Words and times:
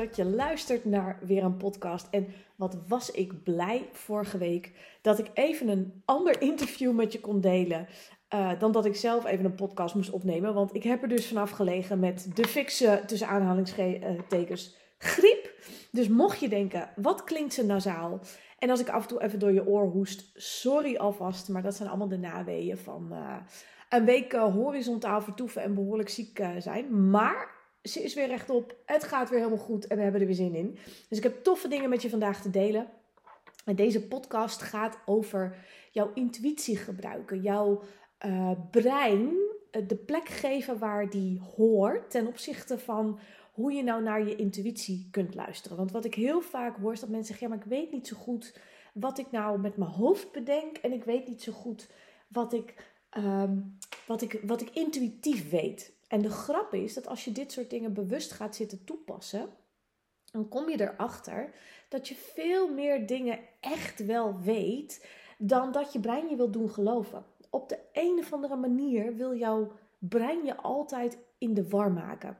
Dat 0.00 0.16
je 0.16 0.24
luistert 0.24 0.84
naar 0.84 1.18
weer 1.22 1.44
een 1.44 1.56
podcast. 1.56 2.06
En 2.10 2.26
wat 2.56 2.76
was 2.88 3.10
ik 3.10 3.42
blij 3.42 3.88
vorige 3.92 4.38
week 4.38 4.72
dat 5.02 5.18
ik 5.18 5.30
even 5.34 5.68
een 5.68 6.02
ander 6.04 6.40
interview 6.42 6.92
met 6.94 7.12
je 7.12 7.20
kon 7.20 7.40
delen. 7.40 7.86
eh, 8.28 8.50
dan 8.58 8.72
dat 8.72 8.84
ik 8.84 8.96
zelf 8.96 9.24
even 9.26 9.44
een 9.44 9.54
podcast 9.54 9.94
moest 9.94 10.10
opnemen. 10.10 10.54
Want 10.54 10.74
ik 10.74 10.82
heb 10.82 11.02
er 11.02 11.08
dus 11.08 11.26
vanaf 11.26 11.50
gelegen 11.50 11.98
met 11.98 12.30
de 12.34 12.48
fikse, 12.48 13.02
tussen 13.06 13.28
aanhalingstekens, 13.28 14.76
griep. 14.98 15.52
Dus 15.90 16.08
mocht 16.08 16.40
je 16.40 16.48
denken, 16.48 16.90
wat 16.96 17.24
klinkt 17.24 17.54
ze 17.54 17.64
nasaal? 17.64 18.20
En 18.58 18.70
als 18.70 18.80
ik 18.80 18.88
af 18.88 19.02
en 19.02 19.08
toe 19.08 19.22
even 19.22 19.38
door 19.38 19.52
je 19.52 19.66
oor 19.66 19.90
hoest, 19.90 20.30
sorry 20.34 20.96
alvast. 20.96 21.48
Maar 21.48 21.62
dat 21.62 21.74
zijn 21.74 21.88
allemaal 21.88 22.08
de 22.08 22.18
naweeën 22.18 22.78
van 22.78 23.08
eh, 23.12 23.36
een 23.88 24.04
week 24.04 24.32
eh, 24.32 24.54
horizontaal 24.54 25.20
vertoeven 25.20 25.62
en 25.62 25.74
behoorlijk 25.74 26.08
ziek 26.08 26.42
zijn. 26.58 27.10
Maar 27.10 27.59
ze 27.82 28.02
is 28.02 28.14
weer 28.14 28.26
rechtop. 28.26 28.76
Het 28.86 29.04
gaat 29.04 29.30
weer 29.30 29.38
helemaal 29.38 29.64
goed 29.64 29.86
en 29.86 29.96
we 29.96 30.02
hebben 30.02 30.20
er 30.20 30.26
weer 30.26 30.36
zin 30.36 30.54
in. 30.54 30.78
Dus 31.08 31.18
ik 31.18 31.22
heb 31.22 31.42
toffe 31.44 31.68
dingen 31.68 31.90
met 31.90 32.02
je 32.02 32.10
vandaag 32.10 32.42
te 32.42 32.50
delen. 32.50 32.90
En 33.64 33.76
deze 33.76 34.06
podcast 34.06 34.62
gaat 34.62 34.98
over 35.04 35.56
jouw 35.90 36.10
intuïtie 36.14 36.76
gebruiken. 36.76 37.40
Jouw 37.40 37.82
eh, 38.18 38.50
brein 38.70 39.32
eh, 39.70 39.82
de 39.88 39.96
plek 39.96 40.28
geven 40.28 40.78
waar 40.78 41.10
die 41.10 41.40
hoort 41.56 42.10
ten 42.10 42.26
opzichte 42.26 42.78
van 42.78 43.18
hoe 43.52 43.72
je 43.72 43.82
nou 43.82 44.02
naar 44.02 44.28
je 44.28 44.36
intuïtie 44.36 45.08
kunt 45.10 45.34
luisteren. 45.34 45.76
Want 45.76 45.90
wat 45.90 46.04
ik 46.04 46.14
heel 46.14 46.40
vaak 46.40 46.76
hoor 46.76 46.92
is 46.92 47.00
dat 47.00 47.08
mensen 47.08 47.28
zeggen: 47.28 47.48
ja, 47.48 47.54
maar 47.54 47.64
ik 47.64 47.70
weet 47.70 47.92
niet 47.92 48.06
zo 48.06 48.16
goed 48.16 48.58
wat 48.94 49.18
ik 49.18 49.30
nou 49.30 49.58
met 49.58 49.76
mijn 49.76 49.90
hoofd 49.90 50.32
bedenk 50.32 50.76
en 50.76 50.92
ik 50.92 51.04
weet 51.04 51.28
niet 51.28 51.42
zo 51.42 51.52
goed 51.52 51.88
wat 52.28 52.52
ik, 52.52 52.94
ehm, 53.10 53.58
wat 54.06 54.22
ik, 54.22 54.40
wat 54.42 54.60
ik 54.60 54.70
intuïtief 54.70 55.50
weet. 55.50 55.92
En 56.10 56.22
de 56.22 56.30
grap 56.30 56.74
is 56.74 56.94
dat 56.94 57.06
als 57.06 57.24
je 57.24 57.32
dit 57.32 57.52
soort 57.52 57.70
dingen 57.70 57.92
bewust 57.92 58.32
gaat 58.32 58.56
zitten 58.56 58.84
toepassen, 58.84 59.48
dan 60.32 60.48
kom 60.48 60.68
je 60.68 60.80
erachter 60.80 61.54
dat 61.88 62.08
je 62.08 62.14
veel 62.14 62.74
meer 62.74 63.06
dingen 63.06 63.38
echt 63.60 64.06
wel 64.06 64.40
weet 64.40 65.06
dan 65.38 65.72
dat 65.72 65.92
je 65.92 66.00
brein 66.00 66.28
je 66.28 66.36
wil 66.36 66.50
doen 66.50 66.70
geloven. 66.70 67.24
Op 67.50 67.68
de 67.68 67.78
een 67.92 68.18
of 68.18 68.32
andere 68.32 68.56
manier 68.56 69.16
wil 69.16 69.34
jouw 69.36 69.72
brein 69.98 70.44
je 70.44 70.56
altijd 70.56 71.18
in 71.38 71.54
de 71.54 71.68
war 71.68 71.92
maken. 71.92 72.36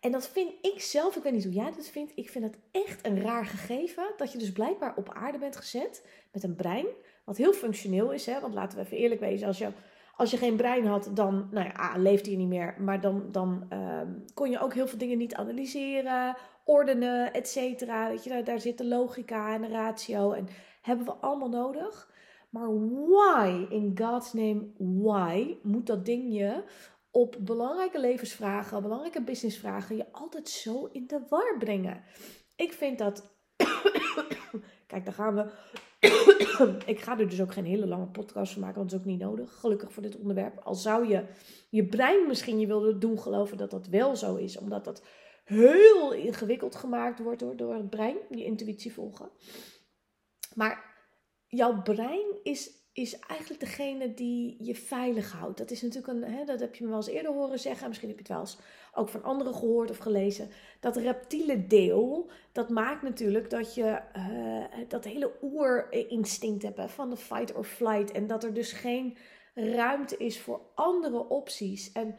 En 0.00 0.12
dat 0.12 0.28
vind 0.28 0.52
ik 0.60 0.80
zelf, 0.80 1.16
ik 1.16 1.22
weet 1.22 1.32
niet 1.32 1.44
hoe 1.44 1.52
jij 1.52 1.72
dat 1.76 1.88
vindt, 1.88 2.12
ik 2.14 2.28
vind 2.28 2.44
het 2.44 2.58
echt 2.70 3.06
een 3.06 3.20
raar 3.20 3.46
gegeven 3.46 4.12
dat 4.16 4.32
je 4.32 4.38
dus 4.38 4.52
blijkbaar 4.52 4.96
op 4.96 5.12
aarde 5.12 5.38
bent 5.38 5.56
gezet 5.56 6.06
met 6.32 6.42
een 6.42 6.56
brein, 6.56 6.86
wat 7.24 7.36
heel 7.36 7.52
functioneel 7.52 8.12
is. 8.12 8.26
Hè? 8.26 8.40
Want 8.40 8.54
laten 8.54 8.78
we 8.78 8.84
even 8.84 8.96
eerlijk 8.96 9.20
wezen, 9.20 9.46
als 9.46 9.58
je, 9.58 9.68
als 10.16 10.30
je 10.30 10.36
geen 10.36 10.56
brein 10.56 10.86
had, 10.86 11.10
dan 11.14 11.48
nou 11.50 11.66
ja, 11.66 11.80
A, 11.80 11.98
leefde 11.98 12.30
je 12.30 12.36
niet 12.36 12.48
meer, 12.48 12.74
maar 12.78 13.00
dan, 13.00 13.24
dan 13.30 13.66
ehm, 13.68 14.08
kon 14.34 14.50
je 14.50 14.60
ook 14.60 14.74
heel 14.74 14.86
veel 14.86 14.98
dingen 14.98 15.18
niet 15.18 15.34
analyseren, 15.34 16.36
ordenen, 16.64 17.32
et 17.32 17.48
cetera. 17.48 18.08
Weet 18.08 18.24
je, 18.24 18.30
daar, 18.30 18.44
daar 18.44 18.60
zit 18.60 18.78
de 18.78 18.86
logica 18.86 19.54
en 19.54 19.62
de 19.62 19.68
ratio 19.68 20.32
en 20.32 20.48
hebben 20.82 21.06
we 21.06 21.12
allemaal 21.12 21.48
nodig. 21.48 22.10
Maar 22.50 22.68
why, 23.08 23.66
in 23.68 23.92
God's 23.94 24.32
name, 24.32 24.66
why, 24.78 25.56
moet 25.62 25.86
dat 25.86 26.04
ding 26.04 26.34
je 26.34 26.64
op 27.10 27.36
belangrijke 27.40 28.00
levensvragen, 28.00 28.82
belangrijke 28.82 29.22
businessvragen, 29.22 29.96
je 29.96 30.12
altijd 30.12 30.48
zo 30.48 30.88
in 30.92 31.06
de 31.06 31.20
war 31.28 31.56
brengen? 31.58 32.02
Ik 32.56 32.72
vind 32.72 32.98
dat. 32.98 33.34
Kijk, 34.86 35.04
daar 35.04 35.14
gaan 35.14 35.34
we. 35.34 35.50
ik 36.92 37.00
ga 37.00 37.18
er 37.18 37.28
dus 37.28 37.40
ook 37.40 37.52
geen 37.52 37.64
hele 37.64 37.86
lange 37.86 38.06
podcast 38.06 38.52
van 38.52 38.62
maken, 38.62 38.78
want 38.78 38.90
dat 38.90 39.00
is 39.00 39.06
ook 39.06 39.12
niet 39.12 39.22
nodig. 39.22 39.52
Gelukkig 39.52 39.92
voor 39.92 40.02
dit 40.02 40.16
onderwerp. 40.16 40.58
Al 40.58 40.74
zou 40.74 41.08
je 41.08 41.24
je 41.70 41.86
brein 41.86 42.26
misschien 42.26 42.60
je 42.60 42.66
wilde 42.66 42.98
doen 42.98 43.18
geloven 43.18 43.56
dat 43.56 43.70
dat 43.70 43.86
wel 43.86 44.16
zo 44.16 44.36
is, 44.36 44.58
omdat 44.58 44.84
dat 44.84 45.02
heel 45.44 46.12
ingewikkeld 46.12 46.76
gemaakt 46.76 47.18
wordt 47.18 47.40
door, 47.40 47.56
door 47.56 47.74
het 47.74 47.90
brein, 47.90 48.16
je 48.30 48.44
intuïtie 48.44 48.92
volgen. 48.92 49.30
Maar 50.54 50.94
jouw 51.46 51.82
brein 51.82 52.26
is, 52.42 52.70
is 52.92 53.18
eigenlijk 53.18 53.60
degene 53.60 54.14
die 54.14 54.56
je 54.58 54.74
veilig 54.74 55.32
houdt. 55.32 55.58
Dat 55.58 55.70
is 55.70 55.82
natuurlijk 55.82 56.12
een, 56.12 56.24
hè, 56.24 56.44
dat 56.44 56.60
heb 56.60 56.74
je 56.74 56.84
me 56.84 56.88
wel 56.88 56.98
eens 56.98 57.08
eerder 57.08 57.32
horen 57.32 57.58
zeggen. 57.58 57.88
Misschien 57.88 58.08
heb 58.08 58.18
je 58.18 58.24
het 58.24 58.32
wel 58.32 58.42
eens 58.42 58.58
ook 58.94 59.08
van 59.08 59.22
anderen 59.22 59.54
gehoord 59.54 59.90
of 59.90 59.98
gelezen. 59.98 60.48
Dat 60.80 60.96
reptiele 60.96 61.66
deel, 61.66 62.30
dat 62.52 62.68
maakt 62.68 63.02
natuurlijk 63.02 63.50
dat 63.50 63.74
je 63.74 64.00
uh, 64.16 64.88
dat 64.88 65.04
hele 65.04 65.32
oerinstinct 65.42 66.62
hebt 66.62 66.76
hè, 66.76 66.88
van 66.88 67.10
de 67.10 67.16
fight 67.16 67.54
or 67.54 67.64
flight. 67.64 68.10
En 68.10 68.26
dat 68.26 68.44
er 68.44 68.54
dus 68.54 68.72
geen 68.72 69.16
ruimte 69.54 70.16
is 70.16 70.40
voor 70.40 70.60
andere 70.74 71.28
opties. 71.28 71.92
En 71.92 72.16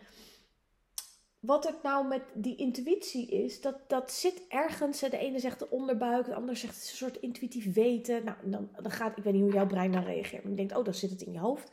wat 1.46 1.64
het 1.64 1.84
nou 1.84 2.08
met 2.08 2.22
die 2.34 2.56
intuïtie 2.56 3.28
is, 3.28 3.62
dat, 3.62 3.76
dat 3.88 4.12
zit 4.12 4.42
ergens. 4.48 5.00
De 5.00 5.18
ene 5.18 5.40
zegt 5.40 5.60
de 5.60 5.70
onderbuik, 5.70 6.26
de 6.26 6.36
ander 6.36 6.56
zegt 6.56 6.76
een 6.76 6.96
soort 6.96 7.18
intuïtief 7.18 7.74
weten. 7.74 8.24
Nou, 8.24 8.38
dan, 8.44 8.70
dan 8.82 8.92
gaat, 8.92 9.18
ik 9.18 9.24
weet 9.24 9.34
niet 9.34 9.42
hoe 9.42 9.54
jouw 9.54 9.68
brein 9.68 9.92
dan 9.92 10.04
reageert. 10.04 10.42
Maar 10.42 10.52
je 10.52 10.58
denkt, 10.58 10.76
oh, 10.76 10.84
dan 10.84 10.94
zit 10.94 11.10
het 11.10 11.22
in 11.22 11.32
je 11.32 11.40
hoofd. 11.40 11.72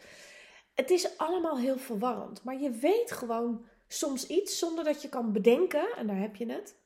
Het 0.75 0.91
is 0.91 1.19
allemaal 1.19 1.59
heel 1.59 1.79
verwarrend. 1.79 2.45
Maar 2.45 2.61
je 2.61 2.71
weet 2.71 3.13
gewoon 3.13 3.65
soms 3.89 4.27
iets 4.27 4.59
zonder 4.59 4.85
dat 4.85 5.03
je 5.03 5.09
kan 5.09 5.33
bedenken, 5.33 5.97
en 5.97 6.07
daar 6.07 6.21
heb 6.21 6.37
je 6.37 6.53
het, 6.53 6.77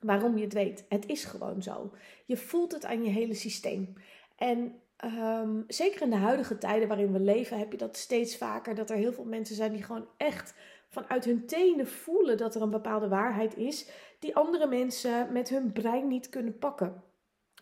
waarom 0.00 0.36
je 0.36 0.44
het 0.44 0.52
weet. 0.52 0.84
Het 0.88 1.06
is 1.06 1.24
gewoon 1.24 1.62
zo. 1.62 1.92
Je 2.24 2.36
voelt 2.36 2.72
het 2.72 2.84
aan 2.84 3.04
je 3.04 3.10
hele 3.10 3.34
systeem. 3.34 3.92
En 4.36 4.80
um, 5.04 5.64
zeker 5.68 6.02
in 6.02 6.10
de 6.10 6.16
huidige 6.16 6.58
tijden 6.58 6.88
waarin 6.88 7.12
we 7.12 7.20
leven, 7.20 7.58
heb 7.58 7.72
je 7.72 7.78
dat 7.78 7.96
steeds 7.96 8.36
vaker. 8.36 8.74
Dat 8.74 8.90
er 8.90 8.96
heel 8.96 9.12
veel 9.12 9.24
mensen 9.24 9.56
zijn 9.56 9.72
die 9.72 9.82
gewoon 9.82 10.08
echt 10.16 10.54
vanuit 11.02 11.24
hun 11.24 11.46
tenen 11.46 11.86
voelen 11.86 12.36
dat 12.36 12.54
er 12.54 12.62
een 12.62 12.70
bepaalde 12.70 13.08
waarheid 13.08 13.56
is 13.56 13.90
die 14.18 14.36
andere 14.36 14.66
mensen 14.66 15.32
met 15.32 15.48
hun 15.48 15.72
brein 15.72 16.08
niet 16.08 16.28
kunnen 16.28 16.58
pakken. 16.58 17.02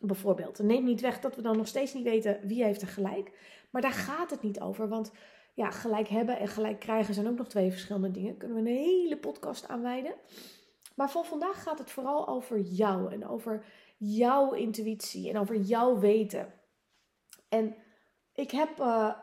Bijvoorbeeld. 0.00 0.58
Neem 0.58 0.84
niet 0.84 1.00
weg 1.00 1.20
dat 1.20 1.36
we 1.36 1.42
dan 1.42 1.56
nog 1.56 1.66
steeds 1.66 1.94
niet 1.94 2.04
weten 2.04 2.40
wie 2.42 2.64
heeft 2.64 2.82
er 2.82 2.88
gelijk. 2.88 3.32
Maar 3.70 3.82
daar 3.82 3.92
gaat 3.92 4.30
het 4.30 4.42
niet 4.42 4.60
over. 4.60 4.88
Want 4.88 5.12
ja, 5.54 5.70
gelijk 5.70 6.08
hebben 6.08 6.38
en 6.38 6.48
gelijk 6.48 6.80
krijgen 6.80 7.14
zijn 7.14 7.28
ook 7.28 7.38
nog 7.38 7.48
twee 7.48 7.70
verschillende 7.70 8.10
dingen. 8.10 8.36
Kunnen 8.36 8.56
we 8.56 8.70
een 8.70 8.76
hele 8.76 9.16
podcast 9.16 9.68
aanwijden. 9.68 10.14
Maar 10.94 11.10
voor 11.10 11.24
vandaag 11.24 11.62
gaat 11.62 11.78
het 11.78 11.90
vooral 11.90 12.28
over 12.28 12.60
jou 12.60 13.12
en 13.12 13.28
over 13.28 13.64
jouw 13.96 14.52
intuïtie 14.52 15.28
en 15.30 15.38
over 15.38 15.56
jouw 15.56 15.98
weten. 15.98 16.52
En 17.48 17.76
ik 18.34 18.50
heb 18.50 18.80
uh, 18.80 19.14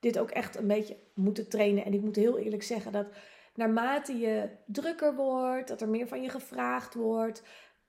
dit 0.00 0.18
ook 0.18 0.30
echt 0.30 0.56
een 0.56 0.66
beetje 0.66 0.96
moeten 1.14 1.48
trainen. 1.48 1.84
En 1.84 1.94
ik 1.94 2.00
moet 2.00 2.16
heel 2.16 2.38
eerlijk 2.38 2.62
zeggen 2.62 2.92
dat 2.92 3.06
naarmate 3.54 4.18
je 4.18 4.48
drukker 4.66 5.14
wordt, 5.14 5.68
dat 5.68 5.80
er 5.80 5.88
meer 5.88 6.08
van 6.08 6.22
je 6.22 6.28
gevraagd 6.28 6.94
wordt, 6.94 7.42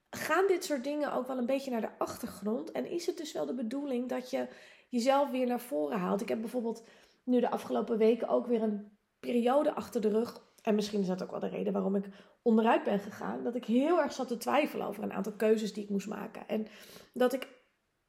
gaan 0.09 0.47
dit 0.47 0.65
soort 0.65 0.83
dingen 0.83 1.13
ook 1.13 1.27
wel 1.27 1.37
een 1.37 1.45
beetje 1.45 1.71
naar 1.71 1.81
de 1.81 1.97
achtergrond. 1.97 2.71
En 2.71 2.89
is 2.89 3.05
het 3.05 3.17
dus 3.17 3.31
wel 3.31 3.45
de 3.45 3.53
bedoeling 3.53 4.09
dat 4.09 4.29
je 4.29 4.47
jezelf 4.89 5.29
weer 5.29 5.47
naar 5.47 5.59
voren 5.59 5.99
haalt. 5.99 6.21
Ik 6.21 6.29
heb 6.29 6.39
bijvoorbeeld 6.39 6.83
nu 7.23 7.39
de 7.39 7.51
afgelopen 7.51 7.97
weken 7.97 8.27
ook 8.27 8.47
weer 8.47 8.61
een 8.61 8.97
periode 9.19 9.73
achter 9.73 10.01
de 10.01 10.09
rug. 10.09 10.47
En 10.61 10.75
misschien 10.75 11.01
is 11.01 11.07
dat 11.07 11.23
ook 11.23 11.31
wel 11.31 11.39
de 11.39 11.47
reden 11.47 11.73
waarom 11.73 11.95
ik 11.95 12.05
onderuit 12.41 12.83
ben 12.83 12.99
gegaan. 12.99 13.43
Dat 13.43 13.55
ik 13.55 13.65
heel 13.65 14.01
erg 14.01 14.11
zat 14.11 14.27
te 14.27 14.37
twijfelen 14.37 14.87
over 14.87 15.03
een 15.03 15.13
aantal 15.13 15.33
keuzes 15.33 15.73
die 15.73 15.83
ik 15.83 15.89
moest 15.89 16.07
maken. 16.07 16.47
En 16.47 16.67
dat 17.13 17.33
ik 17.33 17.47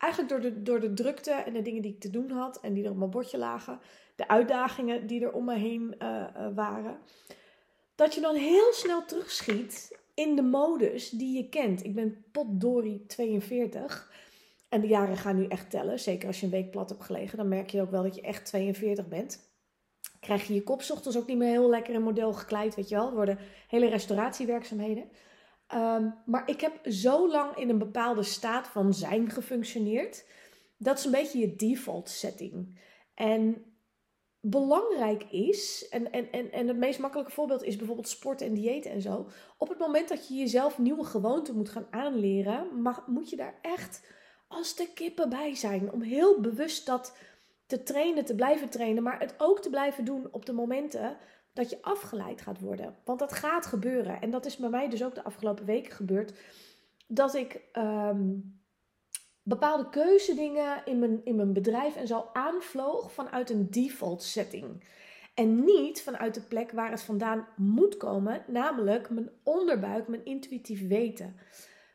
eigenlijk 0.01 0.33
door 0.33 0.41
de, 0.41 0.63
door 0.63 0.81
de 0.81 0.93
drukte 0.93 1.31
en 1.31 1.53
de 1.53 1.63
dingen 1.63 1.83
die 1.83 1.93
ik 1.93 2.01
te 2.01 2.11
doen 2.11 2.31
had 2.31 2.61
en 2.61 2.73
die 2.73 2.85
er 2.85 2.91
op 2.91 2.97
mijn 2.97 3.11
bordje 3.11 3.39
lagen, 3.39 3.81
de 4.17 4.29
uitdagingen 4.29 5.07
die 5.07 5.25
er 5.25 5.33
om 5.33 5.45
me 5.45 5.57
heen 5.57 5.95
uh, 5.99 6.25
uh, 6.37 6.47
waren, 6.55 6.99
dat 7.95 8.15
je 8.15 8.21
dan 8.21 8.35
heel 8.35 8.73
snel 8.73 9.05
terugschiet 9.05 9.99
in 10.15 10.37
de 10.37 10.43
modus 10.43 11.11
die 11.11 11.37
je 11.37 11.49
kent. 11.49 11.85
Ik 11.85 11.95
ben 11.95 12.25
potdorie 12.33 13.07
42 13.07 14.13
en 14.69 14.81
de 14.81 14.87
jaren 14.87 15.17
gaan 15.17 15.37
nu 15.37 15.47
echt 15.47 15.71
tellen. 15.71 16.01
Zeker 16.01 16.27
als 16.27 16.41
je 16.41 16.47
een 16.47 16.53
week 16.53 16.71
plat 16.71 16.89
hebt 16.89 17.05
gelegen, 17.05 17.37
dan 17.37 17.49
merk 17.49 17.71
je 17.71 17.81
ook 17.81 17.91
wel 17.91 18.03
dat 18.03 18.15
je 18.15 18.21
echt 18.21 18.47
42 18.47 19.09
bent. 19.09 19.49
Krijg 20.21 20.47
je 20.47 20.55
je 20.55 20.63
kop 20.63 20.83
ochtends 20.91 21.17
ook 21.17 21.27
niet 21.27 21.37
meer 21.37 21.49
heel 21.49 21.69
lekker 21.69 21.95
in 21.95 22.03
model 22.03 22.33
gekleid, 22.33 22.75
weet 22.75 22.89
je 22.89 22.95
wel. 22.95 23.13
Worden 23.13 23.39
hele 23.69 23.89
restauratiewerkzaamheden. 23.89 25.11
Um, 25.75 26.15
maar 26.25 26.49
ik 26.49 26.61
heb 26.61 26.93
zo 26.93 27.31
lang 27.31 27.57
in 27.57 27.69
een 27.69 27.79
bepaalde 27.79 28.23
staat 28.23 28.69
van 28.69 28.95
zijn 28.95 29.31
gefunctioneerd. 29.31 30.25
Dat 30.77 30.99
is 30.99 31.05
een 31.05 31.11
beetje 31.11 31.39
je 31.39 31.57
default 31.57 32.09
setting. 32.09 32.79
En 33.15 33.65
belangrijk 34.41 35.25
is, 35.25 35.89
en, 35.91 36.13
en, 36.13 36.33
en, 36.33 36.53
en 36.53 36.69
het 36.69 36.77
meest 36.77 36.99
makkelijke 36.99 37.33
voorbeeld 37.33 37.63
is 37.63 37.77
bijvoorbeeld 37.77 38.09
sport 38.09 38.41
en 38.41 38.55
dieet 38.55 38.87
en 38.87 39.03
zo. 39.03 39.29
Op 39.57 39.69
het 39.69 39.79
moment 39.79 40.09
dat 40.09 40.29
je 40.29 40.35
jezelf 40.35 40.79
nieuwe 40.79 41.05
gewoonten 41.05 41.57
moet 41.57 41.69
gaan 41.69 41.87
aanleren, 41.91 42.83
mag, 42.83 43.07
moet 43.07 43.31
je 43.31 43.37
daar 43.37 43.59
echt 43.63 44.07
als 44.49 44.77
de 44.77 44.89
kippen 44.95 45.29
bij 45.29 45.55
zijn. 45.55 45.93
Om 45.93 46.03
heel 46.03 46.41
bewust 46.41 46.87
dat 46.87 47.17
te 47.67 47.83
trainen, 47.83 48.25
te 48.25 48.35
blijven 48.35 48.69
trainen, 48.69 49.03
maar 49.03 49.21
het 49.21 49.35
ook 49.39 49.61
te 49.61 49.71
blijven 49.71 50.05
doen 50.05 50.29
op 50.31 50.47
de 50.47 50.53
momenten 50.53 51.17
dat 51.61 51.71
je 51.71 51.83
afgeleid 51.83 52.41
gaat 52.41 52.61
worden. 52.61 52.97
Want 53.05 53.19
dat 53.19 53.33
gaat 53.33 53.67
gebeuren. 53.67 54.21
En 54.21 54.31
dat 54.31 54.47
is 54.47 54.57
bij 54.57 54.69
mij 54.69 54.89
dus 54.89 55.05
ook 55.05 55.15
de 55.15 55.25
afgelopen 55.25 55.65
weken 55.65 55.93
gebeurd. 55.93 56.33
Dat 57.07 57.35
ik 57.35 57.61
ehm, 57.73 58.29
bepaalde 59.43 59.89
keuzedingen 59.89 60.83
in 60.85 60.99
mijn, 60.99 61.25
in 61.25 61.37
mijn 61.37 61.53
bedrijf 61.53 61.97
en 61.97 62.07
zo 62.07 62.29
aanvloog 62.33 63.13
vanuit 63.13 63.51
een 63.51 63.71
default 63.71 64.23
setting. 64.23 64.85
En 65.35 65.65
niet 65.65 66.03
vanuit 66.03 66.35
de 66.35 66.41
plek 66.41 66.71
waar 66.71 66.91
het 66.91 67.03
vandaan 67.03 67.49
moet 67.57 67.97
komen, 67.97 68.45
namelijk 68.47 69.11
mijn 69.11 69.31
onderbuik, 69.43 70.09
mijn 70.09 70.25
intuïtief 70.25 70.89
weten. 70.89 71.37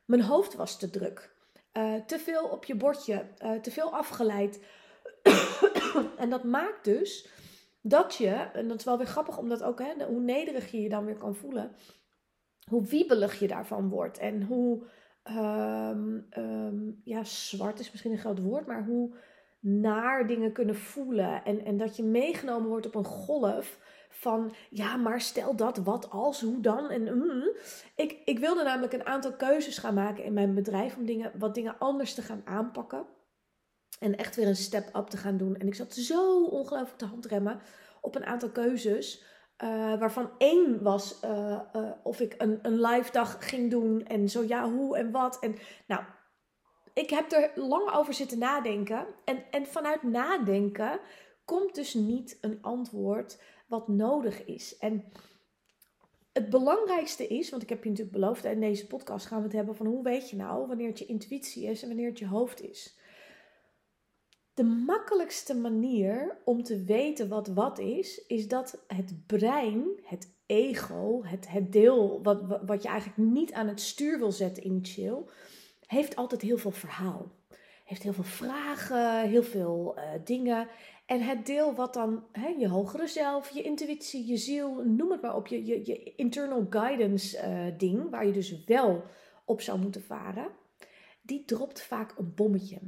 Mijn 0.06 0.22
hoofd 0.22 0.54
was 0.54 0.80
te 0.80 0.90
druk. 0.90 1.34
Uh, 1.74 1.94
te 1.96 2.20
veel 2.20 2.48
op 2.48 2.66
je 2.66 2.76
bordje, 2.76 3.26
uh, 3.44 3.60
te 3.60 3.72
veel 3.72 3.94
afgeleid. 3.94 4.60
en 6.18 6.30
dat 6.30 6.44
maakt 6.44 6.84
dus 6.84 7.30
dat 7.88 8.16
je, 8.16 8.30
en 8.30 8.68
dat 8.68 8.78
is 8.80 8.86
wel 8.86 8.98
weer 8.98 9.08
grappig 9.08 9.38
omdat 9.38 9.64
ook, 9.64 9.80
hè, 9.80 10.06
hoe 10.06 10.20
nederig 10.20 10.72
je 10.72 10.82
je 10.82 10.90
dan 10.90 11.06
weer 11.06 11.18
kan 11.18 11.36
voelen, 11.36 11.72
hoe 12.70 12.86
wiebelig 12.86 13.40
je 13.40 13.48
daarvan 13.48 13.90
wordt 13.90 14.18
en 14.18 14.44
hoe, 14.44 14.84
um, 15.30 16.28
um, 16.38 17.02
ja, 17.04 17.24
zwart 17.24 17.80
is 17.80 17.92
misschien 17.92 18.12
een 18.12 18.18
groot 18.18 18.40
woord, 18.40 18.68
maar 18.68 18.86
hoe 18.86 19.16
naar 19.60 20.28
dingen 20.28 20.52
kunnen 20.52 20.76
voelen 20.76 21.44
en, 21.44 21.66
en 21.66 21.78
dat 21.78 21.96
je 21.96 22.04
meegenomen 22.04 22.70
wordt 22.70 22.86
op 22.86 22.96
een 22.96 23.06
golf 23.06 23.80
van, 24.10 24.54
ja, 24.70 24.96
maar 24.96 25.22
stel 25.22 25.56
dat, 25.56 25.78
wat 25.78 26.10
als, 26.10 26.42
hoe 26.42 26.62
dan? 26.62 26.90
En 26.90 27.02
mm, 27.02 27.50
ik, 27.96 28.22
ik 28.26 28.40
wilde 28.40 28.64
namelijk 28.64 28.94
een 28.94 29.06
aantal 29.06 29.34
keuzes 29.34 29.78
gaan 29.78 29.94
maken 29.94 30.24
in 30.24 30.34
mijn 30.34 30.54
bedrijf 30.54 30.98
om 30.98 31.06
dingen, 31.06 31.32
wat 31.38 31.56
dingen 31.56 31.80
anders 31.80 32.14
te 32.14 32.22
gaan 32.22 32.42
aanpakken. 32.46 33.06
En 34.00 34.18
echt 34.18 34.36
weer 34.36 34.48
een 34.48 34.56
step 34.56 34.96
up 34.96 35.08
te 35.08 35.18
gaan 35.18 35.38
doen. 35.38 35.56
En 35.56 35.68
ik 35.68 35.76
zat 35.76 35.94
zo 35.94 36.46
ongelooflijk 36.46 36.98
te 36.98 37.06
handremmen 37.06 37.62
op 38.02 38.16
een 38.16 38.26
aantal 38.26 38.50
keuzes. 38.50 39.24
Uh, 39.64 40.00
waarvan 40.00 40.30
één 40.38 40.84
was 40.84 41.20
uh, 41.24 41.60
uh, 41.76 41.92
of 42.04 42.20
ik 42.20 42.36
een, 42.38 42.60
een 42.62 42.82
live 42.82 43.12
dag 43.12 43.50
ging 43.50 43.72
doen. 43.72 44.06
En 44.06 44.30
zo 44.30 44.44
ja, 44.44 44.72
hoe 44.72 44.98
en 44.98 45.12
wat. 45.12 45.40
En 45.40 45.56
nou, 45.88 46.04
ik 46.94 47.10
heb 47.10 47.32
er 47.32 47.52
lang 47.56 47.94
over 47.94 48.14
zitten 48.14 48.38
nadenken. 48.38 49.06
En, 49.26 49.44
en 49.52 49.66
vanuit 49.66 50.04
nadenken 50.04 51.00
komt 51.46 51.76
dus 51.76 51.94
niet 51.94 52.38
een 52.42 52.58
antwoord 52.62 53.42
wat 53.68 53.88
nodig 53.88 54.46
is. 54.46 54.78
En 54.78 55.06
het 56.34 56.50
belangrijkste 56.50 57.28
is, 57.28 57.50
want 57.50 57.62
ik 57.62 57.70
heb 57.70 57.84
je 57.84 57.90
natuurlijk 57.90 58.18
beloofd, 58.18 58.46
in 58.46 58.60
deze 58.60 58.88
podcast 58.88 59.26
gaan 59.26 59.38
we 59.38 59.44
het 59.44 59.54
hebben 59.54 59.76
van 59.76 59.86
hoe 59.86 60.04
weet 60.04 60.30
je 60.30 60.36
nou 60.36 60.68
wanneer 60.68 60.88
het 60.88 61.00
je 61.00 61.06
intuïtie 61.06 61.66
is 61.66 61.82
en 61.82 61.88
wanneer 61.88 62.10
het 62.10 62.20
je 62.20 62.28
hoofd 62.28 62.62
is. 62.62 62.98
De 64.56 64.64
makkelijkste 64.64 65.56
manier 65.56 66.38
om 66.44 66.64
te 66.64 66.84
weten 66.84 67.28
wat 67.30 67.48
wat 67.48 67.80
is, 67.80 68.26
is 68.28 68.48
dat 68.48 68.84
het 68.88 69.26
brein, 69.26 69.86
het 70.04 70.34
ego, 70.46 71.24
het, 71.24 71.50
het 71.50 71.72
deel 71.72 72.24
wat, 72.24 72.62
wat 72.66 72.84
je 72.84 72.88
eigenlijk 72.88 73.32
niet 73.32 73.54
aan 73.54 73.68
het 73.68 73.82
stuur 73.82 74.18
wil 74.18 74.32
zetten 74.32 74.66
initieel, 74.66 75.30
heeft 75.86 76.16
altijd 76.16 76.42
heel 76.42 76.58
veel 76.58 76.72
verhaal. 76.72 77.32
Heeft 77.86 78.04
heel 78.04 78.14
veel 78.14 78.24
vragen, 78.24 79.30
heel 79.30 79.44
veel 79.44 79.98
uh, 79.98 80.04
dingen. 80.24 80.68
En 81.06 81.22
het 81.22 81.46
deel 81.46 81.74
wat 81.74 81.94
dan 81.94 82.24
hè, 82.32 82.48
je 82.48 82.68
hogere 82.68 83.08
zelf, 83.08 83.50
je 83.50 83.62
intuïtie, 83.62 84.26
je 84.26 84.38
ziel, 84.38 84.84
noem 84.86 85.12
het 85.12 85.22
maar 85.22 85.36
op, 85.36 85.48
je, 85.48 85.66
je, 85.66 85.82
je 85.86 86.14
internal 86.16 86.66
guidance 86.70 87.38
uh, 87.38 87.78
ding, 87.78 88.10
waar 88.10 88.26
je 88.26 88.34
dus 88.34 88.64
wel 88.64 89.04
op 89.46 89.62
zou 89.62 89.80
moeten 89.80 90.04
varen, 90.04 90.48
die 91.22 91.46
dropt 91.46 91.82
vaak 91.82 92.18
een 92.18 92.34
bommetje. 92.36 92.80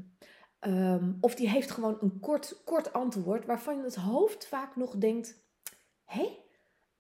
Um, 0.62 1.18
of 1.22 1.36
die 1.36 1.50
heeft 1.50 1.72
gewoon 1.72 1.98
een 2.02 2.20
kort, 2.20 2.62
kort 2.64 2.94
antwoord 2.94 3.46
waarvan 3.46 3.84
het 3.84 3.96
hoofd 3.96 4.48
vaak 4.48 4.76
nog 4.76 4.96
denkt: 4.96 5.44
hé? 6.06 6.38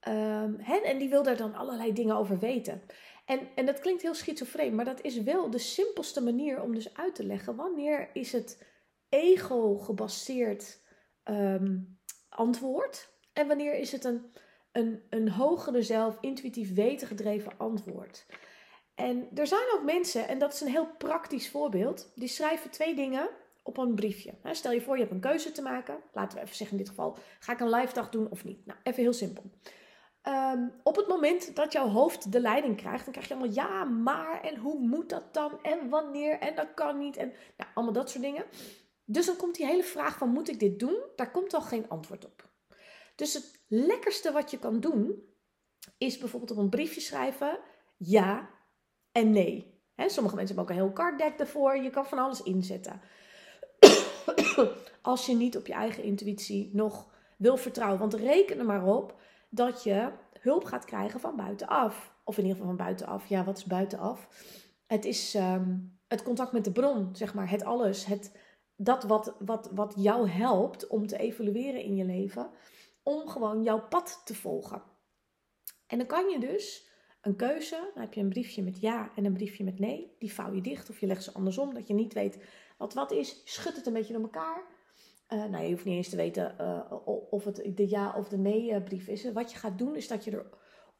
Um, 0.07 0.55
hè? 0.59 0.75
En 0.75 0.97
die 0.97 1.09
wil 1.09 1.23
daar 1.23 1.37
dan 1.37 1.55
allerlei 1.55 1.93
dingen 1.93 2.15
over 2.15 2.39
weten. 2.39 2.81
En, 3.25 3.47
en 3.55 3.65
dat 3.65 3.79
klinkt 3.79 4.01
heel 4.01 4.13
schizofreen, 4.13 4.75
maar 4.75 4.85
dat 4.85 5.01
is 5.01 5.21
wel 5.21 5.49
de 5.49 5.57
simpelste 5.57 6.23
manier 6.23 6.61
om 6.61 6.73
dus 6.73 6.93
uit 6.93 7.15
te 7.15 7.25
leggen 7.25 7.55
wanneer 7.55 8.09
is 8.13 8.31
het 8.31 8.65
ego 9.09 9.77
gebaseerd 9.77 10.81
um, 11.23 11.99
antwoord 12.29 13.09
en 13.33 13.47
wanneer 13.47 13.73
is 13.73 13.91
het 13.91 14.03
een, 14.03 14.31
een, 14.71 15.03
een 15.09 15.29
hogere 15.29 15.81
zelf, 15.81 16.17
intuïtief 16.21 16.73
weten 16.73 17.07
gedreven 17.07 17.51
antwoord. 17.57 18.25
En 18.95 19.27
er 19.35 19.47
zijn 19.47 19.73
ook 19.75 19.83
mensen, 19.83 20.27
en 20.27 20.39
dat 20.39 20.53
is 20.53 20.61
een 20.61 20.67
heel 20.67 20.95
praktisch 20.97 21.49
voorbeeld, 21.49 22.11
die 22.15 22.27
schrijven 22.27 22.69
twee 22.69 22.95
dingen 22.95 23.29
op 23.67 23.77
een 23.77 23.95
briefje. 23.95 24.33
Stel 24.51 24.71
je 24.71 24.81
voor, 24.81 24.95
je 24.95 25.01
hebt 25.01 25.13
een 25.13 25.19
keuze 25.19 25.51
te 25.51 25.61
maken. 25.61 25.97
Laten 26.13 26.37
we 26.37 26.43
even 26.43 26.55
zeggen 26.55 26.77
in 26.77 26.83
dit 26.83 26.93
geval, 26.93 27.17
ga 27.39 27.53
ik 27.53 27.59
een 27.59 27.69
live 27.69 27.93
dag 27.93 28.09
doen 28.09 28.29
of 28.29 28.43
niet? 28.43 28.65
Nou, 28.65 28.79
even 28.83 29.01
heel 29.01 29.13
simpel. 29.13 29.43
Um, 30.23 30.73
op 30.83 30.95
het 30.95 31.07
moment 31.07 31.55
dat 31.55 31.71
jouw 31.71 31.87
hoofd 31.87 32.31
de 32.31 32.39
leiding 32.39 32.77
krijgt, 32.77 33.03
dan 33.03 33.13
krijg 33.13 33.27
je 33.27 33.33
allemaal 33.33 33.53
ja, 33.53 33.83
maar 33.83 34.41
en 34.41 34.57
hoe 34.57 34.79
moet 34.79 35.09
dat 35.09 35.33
dan 35.33 35.61
en 35.61 35.89
wanneer 35.89 36.39
en 36.39 36.55
dat 36.55 36.73
kan 36.73 36.97
niet 36.97 37.17
en 37.17 37.33
nou, 37.57 37.69
allemaal 37.73 37.93
dat 37.93 38.09
soort 38.09 38.23
dingen. 38.23 38.45
Dus 39.05 39.25
dan 39.25 39.35
komt 39.35 39.55
die 39.55 39.65
hele 39.65 39.83
vraag 39.83 40.17
van 40.17 40.29
moet 40.29 40.49
ik 40.49 40.59
dit 40.59 40.79
doen? 40.79 41.03
Daar 41.15 41.31
komt 41.31 41.53
al 41.53 41.61
geen 41.61 41.89
antwoord 41.89 42.25
op. 42.25 42.49
Dus 43.15 43.33
het 43.33 43.61
lekkerste 43.67 44.31
wat 44.31 44.51
je 44.51 44.59
kan 44.59 44.79
doen 44.79 45.23
is 45.97 46.17
bijvoorbeeld 46.17 46.51
op 46.51 46.57
een 46.57 46.69
briefje 46.69 47.01
schrijven 47.01 47.59
ja 47.97 48.49
en 49.11 49.31
nee. 49.31 49.81
sommige 49.95 50.35
mensen 50.35 50.55
hebben 50.55 50.63
ook 50.63 50.69
een 50.69 50.85
heel 50.85 50.93
card 50.93 51.19
deck 51.19 51.39
ervoor. 51.39 51.77
Je 51.77 51.89
kan 51.89 52.05
van 52.05 52.17
alles 52.17 52.43
inzetten. 52.43 53.01
Als 55.01 55.25
je 55.25 55.35
niet 55.35 55.57
op 55.57 55.67
je 55.67 55.73
eigen 55.73 56.03
intuïtie 56.03 56.69
nog 56.73 57.15
wil 57.37 57.57
vertrouwen. 57.57 57.99
Want 57.99 58.13
reken 58.13 58.59
er 58.59 58.65
maar 58.65 58.85
op 58.85 59.19
dat 59.49 59.83
je 59.83 60.11
hulp 60.39 60.63
gaat 60.63 60.85
krijgen 60.85 61.19
van 61.19 61.35
buitenaf. 61.35 62.15
Of 62.23 62.37
in 62.37 62.43
ieder 62.43 62.57
geval 62.57 62.75
van 62.75 62.85
buitenaf. 62.85 63.27
Ja, 63.27 63.43
wat 63.43 63.57
is 63.57 63.65
buitenaf? 63.65 64.27
Het 64.87 65.05
is 65.05 65.35
ehm, 65.35 65.77
het 66.07 66.23
contact 66.23 66.51
met 66.51 66.63
de 66.63 66.71
bron, 66.71 67.09
zeg 67.15 67.33
maar. 67.33 67.49
Het 67.49 67.63
alles. 67.63 68.05
Het, 68.05 68.37
dat 68.75 69.03
wat, 69.03 69.35
wat, 69.39 69.69
wat 69.73 69.93
jou 69.97 70.29
helpt 70.29 70.87
om 70.87 71.07
te 71.07 71.17
evolueren 71.17 71.83
in 71.83 71.95
je 71.95 72.05
leven. 72.05 72.49
Om 73.03 73.27
gewoon 73.27 73.63
jouw 73.63 73.87
pad 73.87 74.21
te 74.25 74.35
volgen. 74.35 74.81
En 75.87 75.97
dan 75.97 76.07
kan 76.07 76.29
je 76.29 76.39
dus 76.39 76.89
een 77.21 77.35
keuze. 77.35 77.91
Dan 77.93 78.03
heb 78.03 78.13
je 78.13 78.21
een 78.21 78.29
briefje 78.29 78.63
met 78.63 78.79
ja 78.79 79.11
en 79.15 79.25
een 79.25 79.33
briefje 79.33 79.63
met 79.63 79.79
nee. 79.79 80.15
Die 80.19 80.33
vouw 80.33 80.53
je 80.53 80.61
dicht 80.61 80.89
of 80.89 80.99
je 80.99 81.07
legt 81.07 81.23
ze 81.23 81.33
andersom. 81.33 81.73
Dat 81.73 81.87
je 81.87 81.93
niet 81.93 82.13
weet 82.13 82.43
wat 82.77 82.93
wat 82.93 83.11
is. 83.11 83.41
Schud 83.45 83.75
het 83.75 83.85
een 83.85 83.93
beetje 83.93 84.13
door 84.13 84.21
elkaar. 84.21 84.63
Uh, 85.29 85.45
nou, 85.45 85.63
je 85.63 85.71
hoeft 85.71 85.85
niet 85.85 85.95
eens 85.95 86.09
te 86.09 86.15
weten 86.15 86.55
uh, 86.61 87.07
of 87.29 87.43
het 87.43 87.71
de 87.75 87.89
ja 87.89 88.13
of 88.17 88.27
de 88.27 88.37
nee 88.37 88.71
eh, 88.71 88.83
brief 88.83 89.07
is. 89.07 89.31
Wat 89.31 89.51
je 89.51 89.57
gaat 89.57 89.77
doen 89.77 89.95
is 89.95 90.07
dat 90.07 90.23
je 90.23 90.31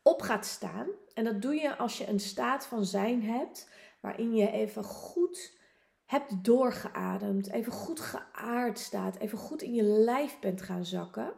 erop 0.04 0.22
gaat 0.22 0.46
staan. 0.46 0.88
En 1.14 1.24
dat 1.24 1.42
doe 1.42 1.56
je 1.56 1.78
als 1.78 1.98
je 1.98 2.08
een 2.08 2.20
staat 2.20 2.66
van 2.66 2.86
zijn 2.86 3.24
hebt. 3.24 3.70
Waarin 4.02 4.36
je 4.36 4.52
even 4.52 4.84
goed 4.84 5.58
hebt 6.06 6.44
doorgeademd. 6.44 7.52
Even 7.52 7.72
goed 7.72 8.00
geaard 8.00 8.80
staat. 8.80 9.18
Even 9.18 9.38
goed 9.38 9.62
in 9.62 9.74
je 9.74 9.84
lijf 9.84 10.40
bent 10.40 10.62
gaan 10.62 10.86
zakken. 10.86 11.34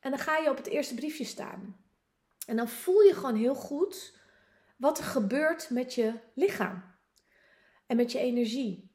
En 0.00 0.10
dan 0.10 0.18
ga 0.18 0.36
je 0.36 0.50
op 0.50 0.56
het 0.56 0.66
eerste 0.66 0.94
briefje 0.94 1.24
staan. 1.24 1.76
En 2.46 2.56
dan 2.56 2.68
voel 2.68 3.00
je 3.00 3.14
gewoon 3.14 3.36
heel 3.36 3.54
goed 3.54 4.18
wat 4.76 4.98
er 4.98 5.04
gebeurt 5.04 5.70
met 5.70 5.94
je 5.94 6.12
lichaam. 6.34 6.84
En 7.86 7.96
met 7.96 8.12
je 8.12 8.18
energie. 8.18 8.87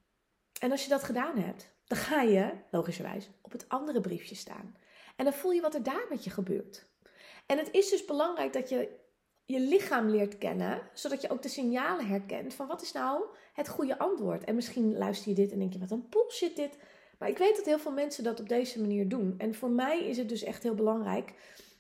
En 0.60 0.72
als 0.72 0.84
je 0.84 0.90
dat 0.90 1.04
gedaan 1.04 1.38
hebt, 1.38 1.70
dan 1.86 1.98
ga 1.98 2.22
je, 2.22 2.52
logischerwijs, 2.72 3.30
op 3.42 3.52
het 3.52 3.70
andere 3.70 4.02
briefje 4.02 4.36
staan. 4.36 4.76
En 5.16 5.26
dan 5.26 5.34
voel 5.34 5.52
je 5.52 5.62
wat 5.62 5.74
er 5.74 5.84
daar 5.84 6.06
met 6.10 6.24
je 6.24 6.30
gebeurt. 6.30 6.86
En 7.46 7.58
het 7.58 7.72
is 7.72 7.90
dus 7.90 8.06
belangrijk 8.06 8.54
dat 8.54 8.70
je 8.70 9.02
je 9.46 9.60
lichaam 9.60 10.10
leert 10.10 10.38
kennen, 10.38 10.82
zodat 10.94 11.22
je 11.22 11.30
ook 11.30 11.42
de 11.42 11.50
signalen 11.50 12.08
herkent 12.08 12.54
van 12.54 12.68
wat 12.68 12.82
is 12.82 12.92
nou 12.92 13.24
het 13.54 13.70
goede 13.70 13.98
antwoord. 13.98 14.44
En 14.44 14.56
misschien 14.56 14.98
luister 14.98 15.30
je 15.30 15.36
dit 15.36 15.52
en 15.52 15.60
denk 15.60 15.74
je, 15.74 15.80
wat 15.80 15.92
een 15.92 16.08
bullshit 16.10 16.56
dit. 16.56 16.78
Maar 17.20 17.30
ik 17.30 17.38
weet 17.38 17.56
dat 17.56 17.66
heel 17.66 17.80
veel 17.80 17.92
mensen 17.92 18.24
dat 18.24 18.40
op 18.40 18.50
deze 18.50 18.82
manier 18.82 19.10
doen. 19.10 19.36
En 19.38 19.56
voor 19.56 19.70
mij 19.70 20.08
is 20.08 20.18
het 20.18 20.30
dus 20.30 20.44
echt 20.44 20.64
heel 20.64 20.76
belangrijk 20.76 21.34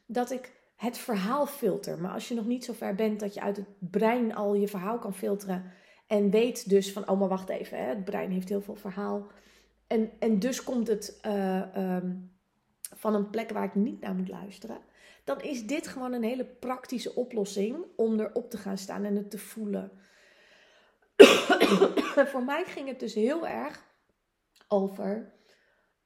dat 0.06 0.32
ik 0.32 0.52
het 0.76 0.98
verhaal 0.98 1.46
filter. 1.46 2.00
Maar 2.00 2.12
als 2.12 2.28
je 2.28 2.36
nog 2.36 2.46
niet 2.46 2.66
zo 2.66 2.74
ver 2.74 2.96
bent 2.96 3.20
dat 3.20 3.34
je 3.34 3.42
uit 3.42 3.58
het 3.58 3.68
brein 3.80 4.36
al 4.36 4.54
je 4.54 4.68
verhaal 4.68 5.00
kan 5.00 5.14
filteren 5.14 5.72
en 6.08 6.30
weet 6.30 6.70
dus 6.70 6.92
van, 6.92 7.10
oh 7.10 7.20
maar 7.20 7.28
wacht 7.28 7.50
even, 7.50 7.78
hè, 7.78 7.84
het 7.84 8.06
brein 8.06 8.32
heeft 8.32 8.50
heel 8.50 8.62
veel 8.62 8.76
verhaal. 8.76 9.28
En, 9.88 10.12
en 10.20 10.40
dus 10.40 10.64
komt 10.64 10.88
het 10.88 11.20
uh, 11.26 11.96
um, 11.96 12.32
van 12.96 13.16
een 13.16 13.30
plek 13.30 13.50
waar 13.50 13.64
ik 13.64 13.76
niet 13.76 14.02
naar 14.02 14.16
moet 14.16 14.30
luisteren. 14.30 14.78
Dan 15.24 15.42
is 15.42 15.66
dit 15.66 15.88
gewoon 15.88 16.14
een 16.14 16.24
hele 16.24 16.46
praktische 16.46 17.16
oplossing 17.16 17.86
om 17.96 18.20
erop 18.20 18.50
te 18.50 18.58
gaan 18.58 18.78
staan 18.78 19.04
en 19.04 19.16
het 19.16 19.32
te 19.32 19.38
voelen. 19.38 19.92
Voor 22.32 22.44
mij 22.44 22.64
ging 22.66 22.88
het 22.88 23.00
dus 23.00 23.14
heel 23.14 23.48
erg 23.48 23.86
over 24.68 25.34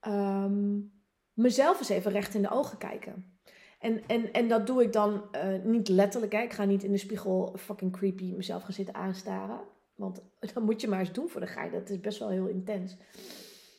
um, 0.08 0.92
mezelf 1.34 1.80
eens 1.80 1.90
even 1.90 2.12
recht 2.12 2.34
in 2.34 2.42
de 2.42 2.52
ogen 2.52 2.78
kijken. 2.78 3.38
En, 3.80 4.08
en, 4.08 4.34
en 4.34 4.48
dat 4.48 4.68
doe 4.68 4.84
ik 4.84 4.94
dan 4.94 5.24
uh, 5.36 5.64
niet 5.64 5.88
letterlijk. 5.88 6.32
Hè. 6.32 6.42
Ik 6.42 6.54
ga 6.54 6.66
niet 6.66 6.84
in 6.84 6.92
de 6.92 6.98
spiegel 6.98 7.56
fucking 7.58 7.92
creepy 7.92 8.34
mezelf 8.34 8.64
gaan 8.64 8.74
zitten 8.74 8.96
aanstaren. 8.96 9.60
Want 9.98 10.24
dat 10.54 10.64
moet 10.64 10.82
je 10.82 10.88
maar 10.88 11.00
eens 11.00 11.12
doen 11.12 11.30
voor 11.30 11.42
de 11.42 11.48
geit. 11.48 11.72
Dat 11.72 11.90
is 11.90 12.00
best 12.00 12.20
wel 12.20 12.30
heel 12.30 12.48
intens. 12.48 12.98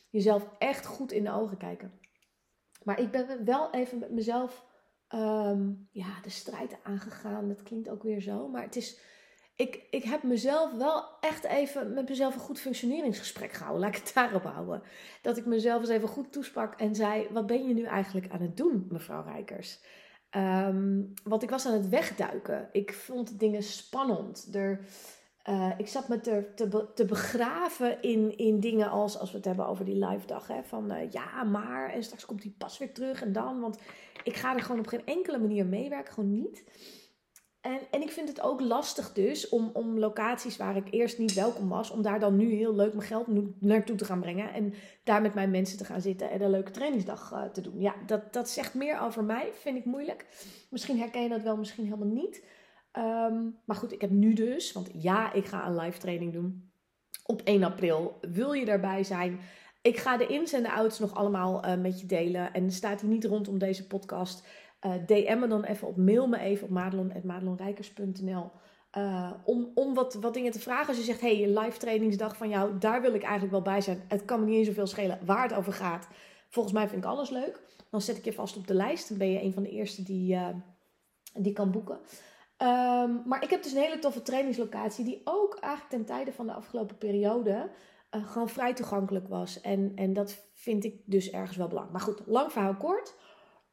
Jezelf 0.09 0.49
echt 0.57 0.85
goed 0.85 1.11
in 1.11 1.23
de 1.23 1.31
ogen 1.31 1.57
kijken. 1.57 1.91
Maar 2.83 2.99
ik 2.99 3.11
ben 3.11 3.45
wel 3.45 3.71
even 3.71 3.99
met 3.99 4.11
mezelf 4.11 4.65
ehm, 5.07 5.71
ja, 5.91 6.21
de 6.21 6.29
strijd 6.29 6.77
aangegaan. 6.83 7.47
Dat 7.47 7.63
klinkt 7.63 7.89
ook 7.89 8.03
weer 8.03 8.21
zo. 8.21 8.47
Maar 8.47 8.63
het 8.63 8.75
is, 8.75 8.99
ik, 9.55 9.87
ik 9.89 10.03
heb 10.03 10.23
mezelf 10.23 10.73
wel 10.73 11.19
echt 11.19 11.43
even 11.43 11.93
met 11.93 12.09
mezelf 12.09 12.33
een 12.33 12.41
goed 12.41 12.59
functioneringsgesprek 12.59 13.51
gehouden. 13.51 13.81
Laat 13.81 13.95
ik 13.95 14.03
het 14.03 14.13
daarop 14.13 14.43
houden. 14.43 14.81
Dat 15.21 15.37
ik 15.37 15.45
mezelf 15.45 15.81
eens 15.81 15.89
even 15.89 16.07
goed 16.07 16.31
toesprak 16.31 16.73
en 16.73 16.95
zei: 16.95 17.27
Wat 17.31 17.45
ben 17.45 17.67
je 17.67 17.73
nu 17.73 17.83
eigenlijk 17.83 18.31
aan 18.31 18.41
het 18.41 18.57
doen, 18.57 18.85
mevrouw 18.89 19.23
Rijkers? 19.23 19.79
Um, 20.35 21.13
want 21.23 21.43
ik 21.43 21.49
was 21.49 21.65
aan 21.65 21.73
het 21.73 21.89
wegduiken. 21.89 22.69
Ik 22.71 22.93
vond 22.93 23.39
dingen 23.39 23.63
spannend. 23.63 24.55
Er, 24.55 24.85
uh, 25.49 25.71
ik 25.77 25.87
zat 25.87 26.07
me 26.07 26.19
te, 26.19 26.45
te, 26.95 27.05
begraven 27.05 28.01
in, 28.01 28.37
in 28.37 28.59
dingen 28.59 28.89
als, 28.89 29.17
als 29.17 29.31
we 29.31 29.37
het 29.37 29.45
hebben 29.45 29.67
over 29.67 29.85
die 29.85 30.05
live 30.05 30.27
dag. 30.27 30.47
Hè, 30.47 30.63
van 30.63 30.91
uh, 30.91 31.11
ja, 31.11 31.43
maar 31.43 31.89
en 31.89 32.03
straks 32.03 32.25
komt 32.25 32.41
die 32.41 32.55
pas 32.57 32.77
weer 32.77 32.93
terug 32.93 33.21
en 33.21 33.33
dan. 33.33 33.59
Want 33.59 33.77
ik 34.23 34.35
ga 34.35 34.55
er 34.55 34.61
gewoon 34.61 34.79
op 34.79 34.87
geen 34.87 35.05
enkele 35.05 35.39
manier 35.39 35.65
meewerken. 35.65 36.13
Gewoon 36.13 36.31
niet. 36.31 36.63
En, 37.61 37.79
en 37.91 38.01
ik 38.01 38.11
vind 38.11 38.27
het 38.27 38.41
ook 38.41 38.61
lastig 38.61 39.13
dus 39.13 39.49
om, 39.49 39.69
om 39.73 39.99
locaties 39.99 40.57
waar 40.57 40.75
ik 40.75 40.87
eerst 40.91 41.17
niet 41.17 41.33
welkom 41.33 41.69
was, 41.69 41.91
om 41.91 42.01
daar 42.01 42.19
dan 42.19 42.35
nu 42.35 42.53
heel 42.53 42.75
leuk 42.75 42.93
mijn 42.93 43.07
geld 43.07 43.27
naartoe 43.61 43.95
te 43.95 44.05
gaan 44.05 44.19
brengen. 44.19 44.53
En 44.53 44.73
daar 45.03 45.21
met 45.21 45.33
mijn 45.33 45.51
mensen 45.51 45.77
te 45.77 45.85
gaan 45.85 46.01
zitten 46.01 46.29
en 46.29 46.41
een 46.41 46.49
leuke 46.49 46.71
trainingsdag 46.71 47.31
uh, 47.31 47.43
te 47.43 47.61
doen. 47.61 47.79
Ja, 47.81 47.95
dat, 48.05 48.33
dat 48.33 48.49
zegt 48.49 48.73
meer 48.73 48.99
over 48.99 49.23
mij, 49.23 49.49
vind 49.53 49.77
ik 49.77 49.85
moeilijk. 49.85 50.25
Misschien 50.69 50.97
herken 50.97 51.21
je 51.21 51.29
dat 51.29 51.41
wel, 51.41 51.57
misschien 51.57 51.83
helemaal 51.83 52.07
niet. 52.07 52.43
Um, 52.97 53.59
maar 53.65 53.75
goed, 53.75 53.91
ik 53.91 54.01
heb 54.01 54.09
nu 54.09 54.33
dus, 54.33 54.71
want 54.71 54.89
ja, 54.93 55.33
ik 55.33 55.45
ga 55.45 55.67
een 55.67 55.75
live 55.75 55.99
training 55.99 56.33
doen 56.33 56.71
op 57.29 57.41
1 57.41 57.63
april. 57.63 58.17
Wil 58.21 58.53
je 58.53 58.65
daarbij 58.65 59.03
zijn? 59.03 59.39
Ik 59.81 59.97
ga 59.97 60.17
de 60.17 60.27
ins 60.27 60.53
en 60.53 60.63
de 60.63 60.71
outs 60.71 60.99
nog 60.99 61.15
allemaal 61.15 61.65
uh, 61.65 61.75
met 61.75 61.99
je 61.99 62.05
delen. 62.05 62.53
En 62.53 62.71
staat 62.71 63.01
hier 63.01 63.09
niet 63.09 63.25
rondom 63.25 63.57
deze 63.57 63.87
podcast. 63.87 64.47
Eh, 64.79 64.93
DM 65.05 65.39
me 65.39 65.47
dan 65.47 65.63
even 65.63 65.87
op, 65.87 65.97
mail 65.97 66.27
me 66.27 66.39
even 66.39 66.63
op 66.63 66.69
madelon.madelonrijkers.nl 66.69 68.51
uh, 68.97 69.31
om, 69.43 69.71
om 69.73 69.93
wat, 69.93 70.13
wat 70.13 70.33
dingen 70.33 70.51
te 70.51 70.59
vragen. 70.59 70.87
Als 70.87 70.97
je 70.97 71.03
zegt, 71.03 71.21
hey, 71.21 71.43
een 71.43 71.57
live 71.57 71.77
trainingsdag 71.77 72.37
van 72.37 72.49
jou, 72.49 72.77
daar 72.77 73.01
wil 73.01 73.13
ik 73.13 73.21
eigenlijk 73.21 73.51
wel 73.51 73.61
bij 73.61 73.81
zijn. 73.81 74.03
Het 74.07 74.25
kan 74.25 74.39
me 74.39 74.45
niet 74.45 74.57
eens 74.57 74.67
zoveel 74.67 74.87
schelen 74.87 75.19
waar 75.25 75.43
het 75.43 75.53
over 75.53 75.73
gaat. 75.73 76.07
Volgens 76.49 76.73
mij 76.73 76.87
vind 76.87 77.03
ik 77.03 77.09
alles 77.09 77.29
leuk. 77.29 77.61
Dan 77.89 78.01
zet 78.01 78.17
ik 78.17 78.25
je 78.25 78.33
vast 78.33 78.57
op 78.57 78.67
de 78.67 78.73
lijst. 78.73 79.09
Dan 79.09 79.17
ben 79.17 79.31
je 79.31 79.43
een 79.43 79.53
van 79.53 79.63
de 79.63 79.69
eerste 79.69 80.03
die, 80.03 80.37
die 81.33 81.53
kan 81.53 81.71
boeken. 81.71 81.99
Um, 82.61 83.21
maar 83.25 83.43
ik 83.43 83.49
heb 83.49 83.63
dus 83.63 83.71
een 83.71 83.81
hele 83.81 83.99
toffe 83.99 84.21
trainingslocatie 84.21 85.05
die 85.05 85.21
ook 85.23 85.57
eigenlijk 85.59 85.93
ten 85.93 86.05
tijde 86.05 86.33
van 86.33 86.47
de 86.47 86.53
afgelopen 86.53 86.97
periode 86.97 87.71
uh, 88.11 88.31
gewoon 88.31 88.49
vrij 88.49 88.73
toegankelijk 88.73 89.27
was. 89.27 89.61
En, 89.61 89.91
en 89.95 90.13
dat 90.13 90.45
vind 90.53 90.83
ik 90.83 91.01
dus 91.05 91.29
ergens 91.29 91.57
wel 91.57 91.67
belangrijk. 91.67 91.97
Maar 91.97 92.15
goed, 92.15 92.27
lang 92.27 92.51
verhaal 92.51 92.75
kort. 92.75 93.15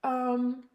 Um, 0.01 0.69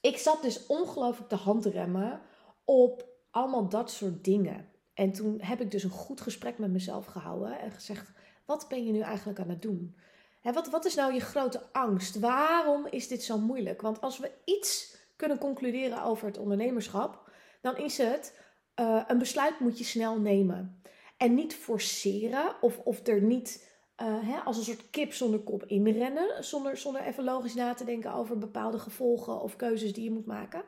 ik 0.00 0.16
zat 0.16 0.42
dus 0.42 0.66
ongelooflijk 0.66 1.28
te 1.28 1.34
handremmen 1.36 2.20
op 2.64 3.08
allemaal 3.30 3.68
dat 3.68 3.90
soort 3.90 4.24
dingen. 4.24 4.68
En 4.94 5.12
toen 5.12 5.40
heb 5.40 5.60
ik 5.60 5.70
dus 5.70 5.82
een 5.82 5.90
goed 5.90 6.20
gesprek 6.20 6.58
met 6.58 6.70
mezelf 6.70 7.06
gehouden 7.06 7.60
en 7.60 7.70
gezegd: 7.70 8.12
wat 8.46 8.66
ben 8.68 8.86
je 8.86 8.92
nu 8.92 9.00
eigenlijk 9.00 9.40
aan 9.40 9.48
het 9.48 9.62
doen? 9.62 9.96
Hè, 10.40 10.52
wat, 10.52 10.68
wat 10.68 10.84
is 10.84 10.94
nou 10.94 11.14
je 11.14 11.20
grote 11.20 11.62
angst? 11.72 12.18
Waarom 12.18 12.86
is 12.86 13.08
dit 13.08 13.22
zo 13.22 13.38
moeilijk? 13.38 13.80
Want 13.80 14.00
als 14.00 14.18
we 14.18 14.32
iets 14.44 14.98
kunnen 15.20 15.38
concluderen 15.38 16.02
over 16.02 16.26
het 16.26 16.38
ondernemerschap, 16.38 17.30
dan 17.60 17.76
is 17.76 17.98
het 17.98 18.38
uh, 18.80 19.02
een 19.06 19.18
besluit 19.18 19.60
moet 19.60 19.78
je 19.78 19.84
snel 19.84 20.20
nemen. 20.20 20.82
En 21.16 21.34
niet 21.34 21.54
forceren 21.54 22.54
of, 22.60 22.78
of 22.78 23.06
er 23.06 23.22
niet 23.22 23.68
uh, 24.02 24.28
hè, 24.28 24.38
als 24.38 24.56
een 24.56 24.62
soort 24.62 24.90
kip 24.90 25.12
zonder 25.12 25.40
kop 25.40 25.64
inrennen. 25.64 26.44
Zonder, 26.44 26.76
zonder 26.76 27.02
even 27.02 27.24
logisch 27.24 27.54
na 27.54 27.74
te 27.74 27.84
denken 27.84 28.14
over 28.14 28.38
bepaalde 28.38 28.78
gevolgen 28.78 29.40
of 29.40 29.56
keuzes 29.56 29.92
die 29.92 30.04
je 30.04 30.10
moet 30.10 30.26
maken. 30.26 30.62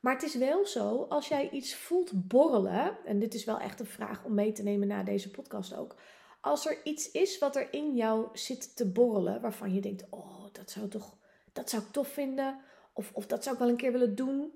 Maar 0.00 0.12
het 0.12 0.22
is 0.22 0.34
wel 0.34 0.66
zo, 0.66 1.06
als 1.08 1.28
jij 1.28 1.50
iets 1.50 1.74
voelt 1.74 2.28
borrelen, 2.28 2.96
en 3.04 3.18
dit 3.18 3.34
is 3.34 3.44
wel 3.44 3.58
echt 3.58 3.80
een 3.80 3.86
vraag 3.86 4.24
om 4.24 4.34
mee 4.34 4.52
te 4.52 4.62
nemen 4.62 4.88
na 4.88 5.02
deze 5.02 5.30
podcast 5.30 5.76
ook. 5.76 5.96
Als 6.40 6.66
er 6.66 6.84
iets 6.84 7.10
is 7.10 7.38
wat 7.38 7.56
er 7.56 7.72
in 7.72 7.94
jou 7.94 8.28
zit 8.32 8.76
te 8.76 8.90
borrelen, 8.90 9.40
waarvan 9.40 9.74
je 9.74 9.80
denkt: 9.80 10.06
Oh, 10.10 10.44
dat 10.52 10.70
zou, 10.70 10.88
toch, 10.88 11.16
dat 11.52 11.70
zou 11.70 11.82
ik 11.82 11.88
tof 11.92 12.08
vinden. 12.08 12.60
Of, 13.00 13.10
of 13.14 13.26
dat 13.26 13.42
zou 13.42 13.54
ik 13.54 13.60
wel 13.60 13.70
een 13.70 13.76
keer 13.76 13.92
willen 13.92 14.14
doen. 14.14 14.52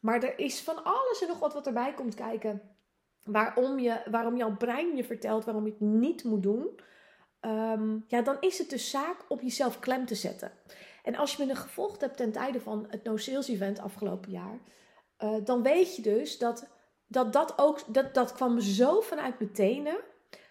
Maar 0.00 0.22
er 0.22 0.38
is 0.38 0.60
van 0.60 0.84
alles 0.84 1.22
en 1.22 1.28
nog 1.28 1.38
wat 1.38 1.54
wat 1.54 1.66
erbij 1.66 1.94
komt 1.94 2.14
kijken. 2.14 2.62
Waarom, 3.24 3.78
je, 3.78 4.00
waarom 4.10 4.36
jouw 4.36 4.56
brein 4.56 4.96
je 4.96 5.04
vertelt 5.04 5.44
waarom 5.44 5.64
je 5.64 5.70
het 5.70 5.80
niet 5.80 6.24
moet 6.24 6.42
doen. 6.42 6.80
Um, 7.40 8.04
ja, 8.08 8.22
dan 8.22 8.36
is 8.40 8.58
het 8.58 8.70
dus 8.70 8.90
zaak 8.90 9.24
om 9.28 9.38
jezelf 9.40 9.78
klem 9.78 10.06
te 10.06 10.14
zetten. 10.14 10.52
En 11.02 11.16
als 11.16 11.34
je 11.34 11.46
me 11.46 11.54
gevolgd 11.54 12.00
hebt 12.00 12.16
ten 12.16 12.32
tijde 12.32 12.60
van 12.60 12.86
het 12.88 13.04
No 13.04 13.16
Sales 13.16 13.48
Event 13.48 13.78
afgelopen 13.78 14.30
jaar, 14.30 14.58
uh, 15.24 15.44
dan 15.44 15.62
weet 15.62 15.96
je 15.96 16.02
dus 16.02 16.38
dat 16.38 16.68
dat, 17.08 17.32
dat 17.32 17.54
ook, 17.56 17.94
dat, 17.94 18.14
dat 18.14 18.32
kwam 18.32 18.60
zo 18.60 19.00
vanuit 19.00 19.38
mijn 19.38 19.52
tenen, 19.52 19.96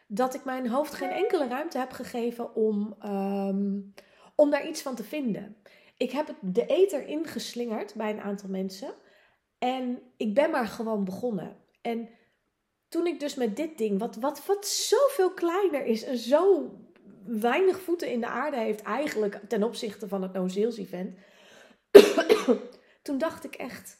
dat 0.08 0.34
ik 0.34 0.46
mijn 0.46 0.70
hoofd 0.70 0.94
geen 0.94 1.10
enkele 1.10 1.48
ruimte 1.48 1.78
heb 1.78 1.92
gegeven 1.92 2.56
om, 2.56 2.96
um, 3.06 3.94
om 4.36 4.50
daar 4.50 4.68
iets 4.68 4.82
van 4.82 4.96
te 4.96 5.04
vinden. 5.04 5.58
Ik 5.98 6.12
heb 6.12 6.36
de 6.42 6.66
eter 6.66 7.08
ingeslingerd 7.08 7.94
bij 7.94 8.10
een 8.10 8.22
aantal 8.22 8.50
mensen. 8.50 8.94
En 9.58 10.02
ik 10.18 10.34
ben 10.34 10.52
maar 10.52 10.68
gewoon 10.68 11.04
begonnen. 11.04 11.58
En 11.82 12.10
toen 12.90 13.08
ik 13.08 13.20
dus 13.20 13.36
met 13.36 13.56
dit 13.56 13.78
ding, 13.78 14.00
wat, 14.00 14.16
wat, 14.16 14.46
wat 14.46 14.68
zoveel 14.68 15.34
kleiner 15.34 15.86
is 15.86 16.04
en 16.04 16.18
zo 16.18 16.72
weinig 17.26 17.82
voeten 17.82 18.12
in 18.12 18.20
de 18.20 18.28
aarde 18.28 18.58
heeft 18.58 18.82
eigenlijk 18.82 19.40
ten 19.48 19.64
opzichte 19.64 20.08
van 20.08 20.22
het 20.22 20.34
No 20.34 20.48
Sales 20.48 20.78
Event. 20.78 21.18
toen 23.04 23.18
dacht 23.18 23.44
ik 23.44 23.56
echt, 23.56 23.98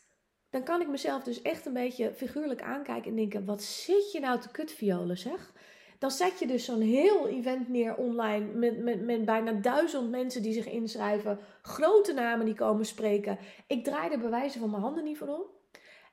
dan 0.50 0.64
kan 0.64 0.82
ik 0.82 0.88
mezelf 0.88 1.24
dus 1.24 1.42
echt 1.42 1.66
een 1.66 1.74
beetje 1.74 2.14
figuurlijk 2.14 2.62
aankijken 2.62 3.10
en 3.10 3.16
denken, 3.16 3.46
wat 3.46 3.64
zit 3.64 4.12
je 4.12 4.20
nou 4.20 4.40
te 4.40 4.52
kutviolen 4.52 5.18
zeg? 5.18 5.54
Dan 6.00 6.12
zet 6.12 6.40
je 6.40 6.48
dus 6.48 6.66
zo'n 6.66 6.82
heel 6.82 7.28
event 7.28 7.70
neer 7.70 7.96
online 7.96 8.46
met, 8.46 8.78
met, 8.80 9.02
met 9.02 9.26
bijna 9.26 9.52
duizend 9.52 10.10
mensen 10.10 10.42
die 10.42 10.54
zich 10.54 10.68
inschrijven. 10.68 11.40
Grote 11.62 12.14
namen 12.14 12.46
die 12.46 12.56
komen 12.56 12.86
spreken. 12.86 13.38
Ik 13.68 13.84
draai 13.84 14.10
de 14.10 14.18
bewijzen 14.18 14.60
van 14.60 14.70
mijn 14.70 14.82
handen 14.82 15.04
niet 15.04 15.18
voor 15.18 15.28
om. 15.28 15.44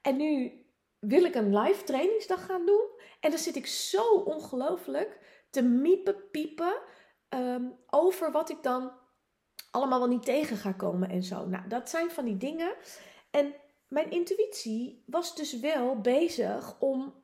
En 0.02 0.16
nu 0.16 0.52
wil 0.98 1.24
ik 1.24 1.34
een 1.34 1.58
live 1.58 1.84
trainingsdag 1.84 2.46
gaan 2.46 2.66
doen. 2.66 2.88
En 3.20 3.30
dan 3.30 3.38
zit 3.38 3.56
ik 3.56 3.66
zo 3.66 4.14
ongelooflijk 4.14 5.18
te 5.50 5.62
miepen, 5.62 6.30
piepen 6.30 6.74
um, 7.28 7.76
over 7.86 8.32
wat 8.32 8.50
ik 8.50 8.62
dan 8.62 8.92
allemaal 9.70 9.98
wel 9.98 10.08
niet 10.08 10.24
tegen 10.24 10.56
ga 10.56 10.72
komen 10.72 11.10
en 11.10 11.22
zo. 11.22 11.46
Nou, 11.46 11.68
dat 11.68 11.90
zijn 11.90 12.10
van 12.10 12.24
die 12.24 12.36
dingen. 12.36 12.74
En 13.30 13.54
mijn 13.88 14.10
intuïtie 14.10 15.02
was 15.06 15.36
dus 15.36 15.60
wel 15.60 16.00
bezig 16.00 16.80
om 16.80 17.14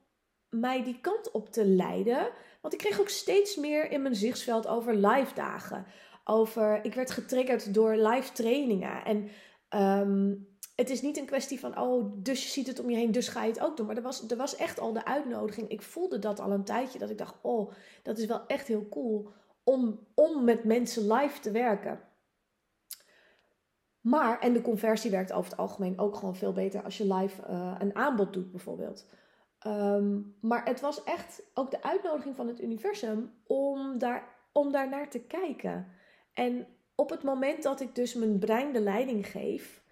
mij 0.49 0.85
die 0.85 1.00
kant 1.00 1.31
op 1.31 1.52
te 1.52 1.64
leiden. 1.64 2.31
Want 2.61 2.75
ik 2.75 2.79
kreeg 2.81 3.00
ook 3.00 3.09
steeds 3.09 3.57
meer 3.57 3.90
in 3.90 4.02
mijn 4.02 4.14
zichtsveld 4.14 4.67
over 4.67 4.95
live 4.95 5.35
dagen. 5.35 5.87
Over, 6.25 6.85
ik 6.85 6.95
werd 6.95 7.11
getriggerd 7.11 7.75
door 7.75 7.95
live 7.95 8.33
trainingen. 8.33 9.05
En 9.05 9.29
um, 10.00 10.49
het 10.76 10.90
is 10.90 11.02
niet 11.02 11.17
een 11.17 11.26
kwestie 11.26 11.61
van, 11.61 11.79
oh, 11.79 12.12
dus 12.17 12.43
je 12.43 12.49
ziet 12.49 12.67
het 12.67 12.81
om 12.81 12.90
je 12.90 12.97
heen, 12.97 13.12
dus 13.12 13.29
ga 13.29 13.43
je 13.43 13.50
het 13.50 13.61
ook 13.61 13.76
doen. 13.76 13.87
Maar 13.87 13.97
er 13.97 14.02
was, 14.02 14.31
er 14.31 14.37
was 14.37 14.57
echt 14.57 14.81
al 14.81 14.93
de 14.93 15.05
uitnodiging. 15.05 15.69
Ik 15.69 15.83
voelde 15.83 16.19
dat 16.19 16.40
al 16.40 16.50
een 16.50 16.64
tijdje, 16.64 16.99
dat 16.99 17.11
ik 17.11 17.19
dacht, 17.19 17.35
oh, 17.40 17.73
dat 18.02 18.19
is 18.19 18.26
wel 18.26 18.47
echt 18.47 18.67
heel 18.67 18.88
cool 18.88 19.33
om, 19.64 20.07
om 20.14 20.45
met 20.45 20.64
mensen 20.64 21.12
live 21.12 21.40
te 21.40 21.50
werken. 21.50 22.00
Maar, 24.00 24.38
en 24.38 24.52
de 24.52 24.62
conversie 24.62 25.11
werkt 25.11 25.33
over 25.33 25.50
het 25.50 25.61
algemeen 25.61 25.99
ook 25.99 26.17
gewoon 26.17 26.37
veel 26.37 26.52
beter 26.52 26.83
als 26.83 26.99
je 26.99 27.14
live 27.14 27.43
uh, 27.50 27.75
een 27.79 27.95
aanbod 27.95 28.33
doet, 28.33 28.50
bijvoorbeeld. 28.50 29.07
Um, 29.67 30.37
maar 30.40 30.64
het 30.64 30.81
was 30.81 31.05
echt 31.05 31.43
ook 31.55 31.71
de 31.71 31.83
uitnodiging 31.83 32.37
van 32.37 32.49
het 32.49 32.61
universum 32.61 33.33
om 33.47 33.99
daar, 33.99 34.29
om 34.52 34.73
daar 34.73 34.88
naar 34.88 35.11
te 35.11 35.21
kijken. 35.21 35.87
En 36.33 36.67
op 36.95 37.11
het 37.11 37.23
moment 37.23 37.62
dat 37.62 37.81
ik 37.81 37.95
dus 37.95 38.14
mijn 38.14 38.38
brein 38.38 38.73
de 38.73 38.81
leiding 38.81 39.26
geef, 39.26 39.83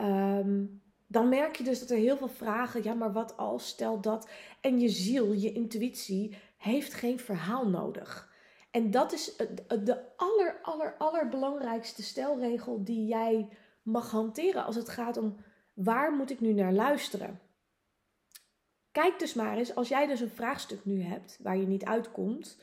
Um, 0.00 0.82
dan 1.06 1.28
merk 1.28 1.56
je 1.56 1.64
dus 1.64 1.80
dat 1.80 1.90
er 1.90 1.96
heel 1.96 2.16
veel 2.16 2.28
vragen, 2.28 2.82
ja, 2.82 2.94
maar 2.94 3.12
wat 3.12 3.36
als, 3.36 3.68
stel 3.68 4.00
dat. 4.00 4.28
En 4.60 4.80
je 4.80 4.88
ziel, 4.88 5.32
je 5.32 5.52
intuïtie, 5.52 6.36
heeft 6.56 6.94
geen 6.94 7.18
verhaal 7.18 7.68
nodig. 7.68 8.32
En 8.70 8.90
dat 8.90 9.12
is 9.12 9.36
de 9.84 9.98
aller, 10.16 10.94
allerbelangrijkste 10.98 12.02
stelregel 12.02 12.84
die 12.84 13.06
jij 13.06 13.48
mag 13.82 14.10
hanteren 14.10 14.64
als 14.64 14.76
het 14.76 14.88
gaat 14.88 15.16
om 15.16 15.36
waar 15.74 16.12
moet 16.12 16.30
ik 16.30 16.40
nu 16.40 16.52
naar 16.52 16.72
luisteren. 16.72 17.40
Kijk 18.92 19.18
dus 19.18 19.34
maar 19.34 19.56
eens, 19.56 19.74
als 19.74 19.88
jij 19.88 20.06
dus 20.06 20.20
een 20.20 20.30
vraagstuk 20.30 20.84
nu 20.84 21.02
hebt 21.02 21.38
waar 21.42 21.56
je 21.56 21.66
niet 21.66 21.84
uitkomt, 21.84 22.62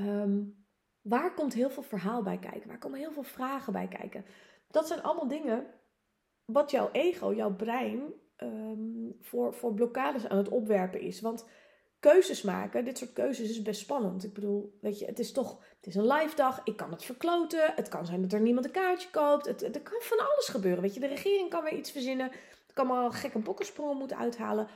um, 0.00 0.66
waar 1.00 1.34
komt 1.34 1.54
heel 1.54 1.70
veel 1.70 1.82
verhaal 1.82 2.22
bij 2.22 2.38
kijken? 2.38 2.68
Waar 2.68 2.78
komen 2.78 2.98
heel 2.98 3.12
veel 3.12 3.22
vragen 3.22 3.72
bij 3.72 3.88
kijken? 3.88 4.24
Dat 4.70 4.86
zijn 4.86 5.02
allemaal 5.02 5.28
dingen 5.28 5.66
wat 6.44 6.70
jouw 6.70 6.88
ego, 6.92 7.34
jouw 7.34 7.54
brein, 7.54 8.12
um, 8.36 9.16
voor, 9.20 9.54
voor 9.54 9.74
blokkades 9.74 10.26
aan 10.26 10.38
het 10.38 10.48
opwerpen 10.48 11.00
is. 11.00 11.20
Want 11.20 11.46
keuzes 12.00 12.42
maken, 12.42 12.84
dit 12.84 12.98
soort 12.98 13.12
keuzes 13.12 13.50
is 13.50 13.62
best 13.62 13.80
spannend. 13.80 14.24
Ik 14.24 14.32
bedoel, 14.32 14.78
weet 14.80 14.98
je, 14.98 15.06
het 15.06 15.18
is 15.18 15.32
toch, 15.32 15.64
het 15.76 15.86
is 15.86 15.94
een 15.94 16.06
live 16.06 16.36
dag. 16.36 16.60
Ik 16.64 16.76
kan 16.76 16.90
het 16.90 17.04
verkloten. 17.04 17.72
Het 17.74 17.88
kan 17.88 18.06
zijn 18.06 18.22
dat 18.22 18.32
er 18.32 18.40
niemand 18.40 18.66
een 18.66 18.72
kaartje 18.72 19.10
koopt. 19.10 19.46
Het, 19.46 19.62
er 19.62 19.82
kan 19.82 20.00
van 20.00 20.18
alles 20.18 20.48
gebeuren. 20.48 20.82
Weet 20.82 20.94
je, 20.94 21.00
de 21.00 21.06
regering 21.06 21.50
kan 21.50 21.64
weer 21.64 21.76
iets 21.76 21.90
verzinnen. 21.90 22.30
Het 22.30 22.72
kan 22.74 22.86
maar 22.86 23.12
gekke 23.12 23.38
bokkensprongen 23.38 23.96
moeten 23.96 24.16
uithalen. 24.16 24.68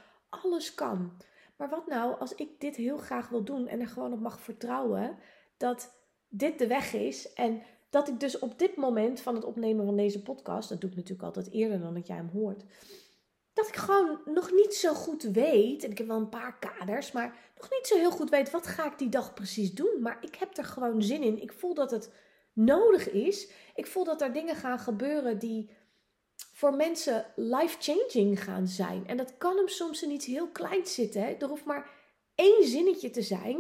Alles 0.43 0.75
kan. 0.75 1.13
Maar 1.57 1.69
wat 1.69 1.87
nou 1.87 2.19
als 2.19 2.35
ik 2.35 2.61
dit 2.61 2.77
heel 2.77 2.99
graag 2.99 3.29
wil 3.29 3.45
doen 3.45 3.69
en 3.69 3.81
er 3.81 3.89
gewoon 3.89 4.13
op 4.13 4.21
mag 4.21 4.41
vertrouwen 4.41 5.19
dat 5.57 6.03
dit 6.29 6.59
de 6.59 6.67
weg 6.67 6.93
is 6.93 7.33
en 7.33 7.63
dat 7.91 8.09
ik 8.09 8.21
dus 8.21 8.39
op 8.39 8.59
dit 8.59 8.77
moment 8.77 9.21
van 9.21 9.35
het 9.35 9.45
opnemen 9.45 9.85
van 9.85 9.97
deze 9.97 10.23
podcast, 10.23 10.69
dat 10.69 10.81
doe 10.81 10.91
ik 10.91 10.97
natuurlijk 10.97 11.25
altijd 11.25 11.51
eerder 11.51 11.81
dan 11.81 11.95
dat 11.95 12.07
jij 12.07 12.17
hem 12.17 12.31
hoort, 12.33 12.65
dat 13.53 13.69
ik 13.69 13.77
gewoon 13.77 14.21
nog 14.25 14.53
niet 14.53 14.75
zo 14.75 14.95
goed 14.95 15.23
weet, 15.23 15.85
en 15.85 15.91
ik 15.91 15.99
heb 15.99 16.07
wel 16.07 16.17
een 16.17 16.29
paar 16.29 16.59
kaders, 16.59 17.13
maar 17.13 17.37
nog 17.57 17.71
niet 17.71 17.87
zo 17.87 17.97
heel 17.97 18.11
goed 18.11 18.31
weet 18.31 18.51
wat 18.51 18.67
ga 18.67 18.87
ik 18.87 18.99
die 18.99 19.09
dag 19.09 19.35
precies 19.35 19.75
doen. 19.75 19.99
Maar 20.01 20.19
ik 20.21 20.35
heb 20.35 20.57
er 20.57 20.65
gewoon 20.65 21.03
zin 21.03 21.23
in. 21.23 21.43
Ik 21.43 21.53
voel 21.53 21.75
dat 21.75 21.91
het 21.91 22.13
nodig 22.53 23.11
is. 23.11 23.51
Ik 23.75 23.87
voel 23.87 24.05
dat 24.05 24.21
er 24.21 24.33
dingen 24.33 24.57
gaan 24.57 24.79
gebeuren 24.79 25.39
die 25.39 25.71
voor 26.55 26.75
mensen 26.75 27.27
life-changing 27.37 28.43
gaan 28.43 28.67
zijn. 28.67 29.07
En 29.07 29.17
dat 29.17 29.35
kan 29.39 29.57
hem 29.57 29.69
soms 29.69 30.03
in 30.03 30.11
iets 30.11 30.27
heel 30.27 30.49
kleins 30.49 30.95
zitten. 30.95 31.23
Hè? 31.23 31.33
Er 31.33 31.49
hoeft 31.49 31.65
maar 31.65 31.91
één 32.35 32.65
zinnetje 32.67 33.11
te 33.11 33.23
zijn 33.23 33.59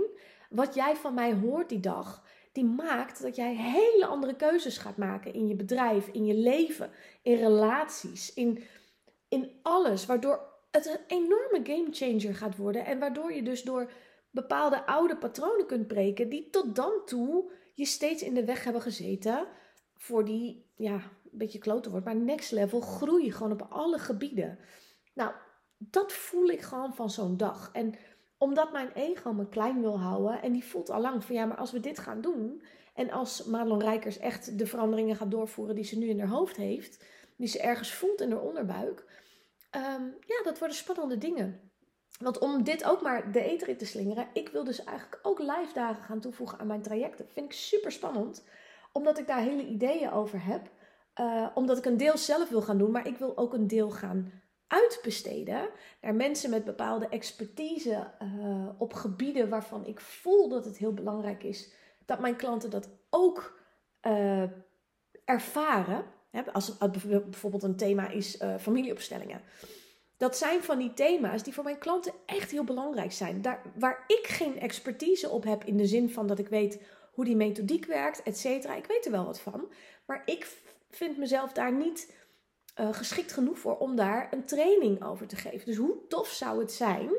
wat 0.51 0.75
jij 0.75 0.97
van 0.97 1.15
mij 1.15 1.35
hoort 1.35 1.69
die 1.69 1.81
dag. 1.81 2.23
Die 2.53 2.65
maakt 2.65 3.23
dat 3.23 3.37
jij 3.37 3.55
hele 3.55 4.07
andere 4.07 4.37
keuzes 4.37 4.79
gaat 4.79 4.97
maken 4.97 5.35
in 5.35 5.49
je 5.49 5.55
bedrijf, 5.55 6.09
in 6.09 6.27
je 6.27 6.35
leven, 6.35 6.91
in 7.23 7.37
relaties, 7.37 8.35
in 8.35 8.65
in 9.35 9.51
alles, 9.63 10.07
waardoor 10.07 10.53
het 10.71 10.87
een 10.87 11.17
enorme 11.19 11.61
gamechanger 11.63 12.35
gaat 12.35 12.57
worden 12.57 12.85
en 12.85 12.99
waardoor 12.99 13.33
je 13.33 13.43
dus 13.43 13.63
door 13.63 13.91
bepaalde 14.31 14.87
oude 14.87 15.17
patronen 15.17 15.67
kunt 15.67 15.87
breken 15.87 16.29
die 16.29 16.51
tot 16.51 16.77
dan 16.77 16.93
toe 17.05 17.51
je 17.75 17.85
steeds 17.85 18.23
in 18.23 18.35
de 18.35 18.45
weg 18.45 18.65
hebben 18.65 18.83
gezeten 18.83 19.47
voor 19.97 20.25
die, 20.25 20.67
ja, 20.77 21.01
beetje 21.39 21.59
klote 21.59 21.91
wordt, 21.91 22.05
maar 22.05 22.17
next 22.17 22.53
level 22.53 22.81
groei 22.81 23.33
gewoon 23.33 23.53
op 23.53 23.67
alle 23.71 23.99
gebieden. 23.99 24.59
Nou, 25.15 25.33
dat 25.79 26.13
voel 26.13 26.49
ik 26.49 26.61
gewoon 26.61 26.95
van 26.95 27.11
zo'n 27.11 27.37
dag. 27.37 27.71
En 27.73 27.95
omdat 28.39 28.73
mijn 28.73 28.93
ego 28.93 29.33
me 29.33 29.49
klein 29.49 29.81
wil 29.81 30.01
houden 30.01 30.43
en 30.43 30.53
die 30.53 30.65
voelt 30.65 30.91
al 30.91 31.01
lang 31.01 31.25
van 31.25 31.35
ja, 31.35 31.45
maar 31.45 31.57
als 31.57 31.73
we 31.73 31.81
dit 31.81 31.99
gaan 31.99 32.21
doen 32.21 32.63
en 32.95 33.11
als 33.11 33.45
Madelon 33.45 33.81
Rijkers 33.81 34.19
echt 34.19 34.59
de 34.59 34.67
veranderingen 34.67 35.17
gaat 35.17 35.31
doorvoeren 35.31 35.75
die 35.75 35.85
ze 35.85 35.99
nu 35.99 36.09
in 36.09 36.19
haar 36.19 36.29
hoofd 36.29 36.57
heeft, 36.57 37.05
die 37.37 37.49
ze 37.49 37.61
ergens 37.61 37.93
voelt 37.93 38.21
in 38.21 38.31
haar 38.31 38.43
onderbuik, 38.43 39.05
um, 39.71 40.17
ja, 40.27 40.43
dat 40.45 40.59
worden 40.59 40.77
spannende 40.77 41.19
dingen. 41.19 41.73
Want 42.21 42.39
om 42.39 42.65
dit 42.65 42.85
ook 42.85 43.03
maar 43.03 43.33
de 43.33 43.41
eter 43.41 43.69
in 43.69 43.77
te 43.77 43.87
slingeren, 43.87 44.29
ik 44.33 44.49
wil 44.49 44.65
dus 44.65 44.85
eigenlijk 44.85 45.19
ook 45.23 45.39
live 45.39 45.71
dagen 45.75 46.03
gaan 46.03 46.21
toevoegen 46.21 46.59
aan 46.59 46.67
mijn 46.67 46.83
trajecten. 46.83 47.29
Vind 47.29 47.47
ik 47.47 47.53
super 47.53 47.93
spannend, 47.93 48.45
omdat 48.93 49.19
ik 49.19 49.27
daar 49.27 49.41
hele 49.41 49.67
ideeën 49.67 50.11
over 50.11 50.45
heb. 50.45 50.71
Uh, 51.21 51.47
omdat 51.55 51.79
ik 51.79 51.85
een 51.85 51.97
deel 51.97 52.17
zelf 52.17 52.49
wil 52.49 52.63
gaan 52.63 52.79
doen, 52.79 52.91
maar 52.91 53.07
ik 53.07 53.17
wil 53.17 53.37
ook 53.37 53.53
een 53.55 53.67
deel 53.67 53.91
gaan 53.91 54.33
uitbesteden 54.67 55.69
naar 56.01 56.15
mensen 56.15 56.51
met 56.51 56.65
bepaalde 56.65 57.09
expertise 57.09 58.11
uh, 58.23 58.69
op 58.79 58.93
gebieden 58.93 59.49
waarvan 59.49 59.87
ik 59.87 60.01
voel 60.01 60.49
dat 60.49 60.65
het 60.65 60.77
heel 60.77 60.95
belangrijk 60.95 61.43
is 61.43 61.73
dat 62.05 62.21
mijn 62.21 62.37
klanten 62.37 62.71
dat 62.71 62.89
ook 63.11 63.61
uh, 64.07 64.43
ervaren. 65.25 66.05
Als 66.53 66.73
het 66.79 66.93
bijvoorbeeld 67.31 67.63
een 67.63 67.77
thema 67.77 68.09
is 68.09 68.39
familieopstellingen. 68.59 69.41
Dat 70.17 70.37
zijn 70.37 70.63
van 70.63 70.79
die 70.79 70.95
thema's 70.95 71.43
die 71.43 71.55
voor 71.55 71.65
mijn 71.65 71.79
klanten 71.79 72.13
echt 72.27 72.51
heel 72.51 72.65
belangrijk 72.65 73.13
zijn. 73.13 73.43
Daar, 73.43 73.63
waar 73.79 74.05
ik 74.07 74.27
geen 74.27 74.59
expertise 74.59 75.29
op 75.29 75.45
heb 75.45 75.65
in 75.65 75.77
de 75.77 75.87
zin 75.87 76.11
van 76.11 76.27
dat 76.27 76.39
ik 76.39 76.49
weet 76.49 76.83
hoe 77.13 77.25
die 77.25 77.37
methodiek 77.37 77.85
werkt, 77.85 78.23
et 78.23 78.39
cetera. 78.39 78.75
Ik 78.75 78.87
weet 78.87 79.05
er 79.05 79.11
wel 79.11 79.25
wat 79.25 79.41
van. 79.41 79.73
Maar 80.07 80.23
ik 80.25 80.47
vind 80.95 81.17
mezelf 81.17 81.53
daar 81.53 81.73
niet 81.73 82.15
uh, 82.81 82.93
geschikt 82.93 83.33
genoeg 83.33 83.59
voor 83.59 83.77
om 83.77 83.97
daar 83.97 84.33
een 84.33 84.45
training 84.45 85.05
over 85.05 85.27
te 85.27 85.37
geven. 85.37 85.67
Dus 85.67 85.77
hoe 85.77 86.07
tof 86.09 86.29
zou 86.29 86.61
het 86.61 86.73
zijn 86.73 87.11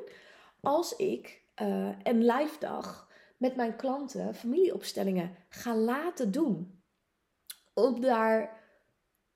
als 0.61 0.95
ik 0.95 1.41
uh, 1.61 1.89
een 2.03 2.25
live 2.25 2.59
dag 2.59 3.09
met 3.37 3.55
mijn 3.55 3.75
klanten 3.75 4.35
familieopstellingen 4.35 5.35
ga 5.49 5.75
laten 5.75 6.31
doen. 6.31 6.83
Om 7.73 8.01
daar 8.01 8.63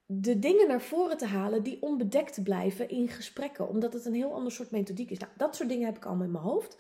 de 0.06 0.40
dingen 0.40 0.68
naar 0.68 0.82
voren 0.82 1.18
te 1.18 1.26
halen 1.26 1.64
die 1.64 1.82
onbedekt 1.82 2.44
blijven 2.44 2.90
in 2.90 3.08
gesprekken. 3.08 3.68
Omdat 3.68 3.94
het 3.94 4.06
een 4.06 4.14
heel 4.14 4.34
ander 4.34 4.52
soort 4.52 4.72
methodiek 4.72 5.10
is. 5.10 5.18
Nou, 5.18 5.32
dat 5.38 5.56
soort 5.56 5.70
dingen 5.70 5.86
heb 5.86 5.96
ik 5.98 6.06
allemaal 6.06 6.26
in 6.26 6.32
mijn 6.32 6.44
hoofd. 6.44 6.78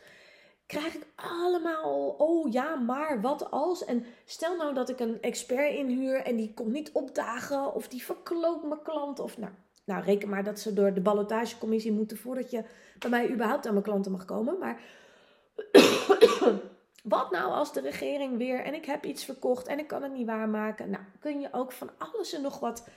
Krijg 0.69 0.95
ik 0.95 1.07
allemaal, 1.15 2.15
oh 2.17 2.51
ja, 2.51 2.75
maar 2.75 3.21
wat 3.21 3.51
als? 3.51 3.85
En 3.85 4.05
stel 4.25 4.55
nou 4.55 4.73
dat 4.73 4.89
ik 4.89 4.99
een 4.99 5.21
expert 5.21 5.73
inhuur 5.73 6.21
en 6.21 6.35
die 6.35 6.53
komt 6.53 6.71
niet 6.71 6.91
opdagen. 6.91 7.73
Of 7.73 7.87
die 7.87 8.03
verkloot 8.03 8.63
mijn 8.63 8.81
klant. 8.81 9.19
Of 9.19 9.37
nou, 9.37 9.51
nou, 9.83 10.03
reken 10.03 10.29
maar 10.29 10.43
dat 10.43 10.59
ze 10.59 10.73
door 10.73 10.93
de 10.93 11.01
ballotagecommissie 11.01 11.91
moeten 11.91 12.17
voordat 12.17 12.51
je 12.51 12.63
bij 12.99 13.09
mij 13.09 13.29
überhaupt 13.29 13.65
aan 13.65 13.73
mijn 13.73 13.85
klanten 13.85 14.11
mag 14.11 14.25
komen. 14.25 14.57
Maar 14.59 14.81
wat 17.03 17.31
nou 17.31 17.51
als 17.51 17.73
de 17.73 17.81
regering 17.81 18.37
weer 18.37 18.59
en 18.59 18.73
ik 18.73 18.85
heb 18.85 19.05
iets 19.05 19.25
verkocht 19.25 19.67
en 19.67 19.79
ik 19.79 19.87
kan 19.87 20.03
het 20.03 20.13
niet 20.13 20.27
waarmaken? 20.27 20.89
Nou, 20.89 21.03
kun 21.19 21.39
je 21.39 21.49
ook 21.51 21.71
van 21.71 21.89
alles 21.97 22.33
en 22.33 22.41
nog 22.41 22.59
wat 22.59 22.87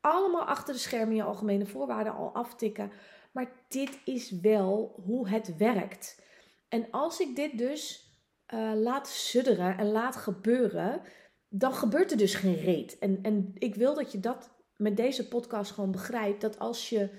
allemaal 0.00 0.44
achter 0.44 0.74
de 0.74 0.80
schermen 0.80 1.16
je 1.16 1.22
algemene 1.22 1.66
voorwaarden 1.66 2.14
al 2.14 2.30
aftikken. 2.34 2.92
Maar 3.32 3.50
dit 3.68 3.98
is 4.04 4.30
wel 4.30 5.02
hoe 5.04 5.28
het 5.28 5.56
werkt. 5.56 6.22
En 6.68 6.90
als 6.90 7.20
ik 7.20 7.36
dit 7.36 7.58
dus 7.58 8.12
uh, 8.54 8.72
laat 8.74 9.08
sudderen 9.08 9.78
en 9.78 9.90
laat 9.90 10.16
gebeuren, 10.16 11.02
dan 11.48 11.74
gebeurt 11.74 12.10
er 12.10 12.16
dus 12.16 12.34
geen 12.34 12.56
reet. 12.56 12.98
En, 12.98 13.18
en 13.22 13.52
ik 13.54 13.74
wil 13.74 13.94
dat 13.94 14.12
je 14.12 14.20
dat 14.20 14.50
met 14.76 14.96
deze 14.96 15.28
podcast 15.28 15.70
gewoon 15.70 15.90
begrijpt. 15.90 16.40
Dat 16.40 16.58
als 16.58 16.88
je 16.88 17.10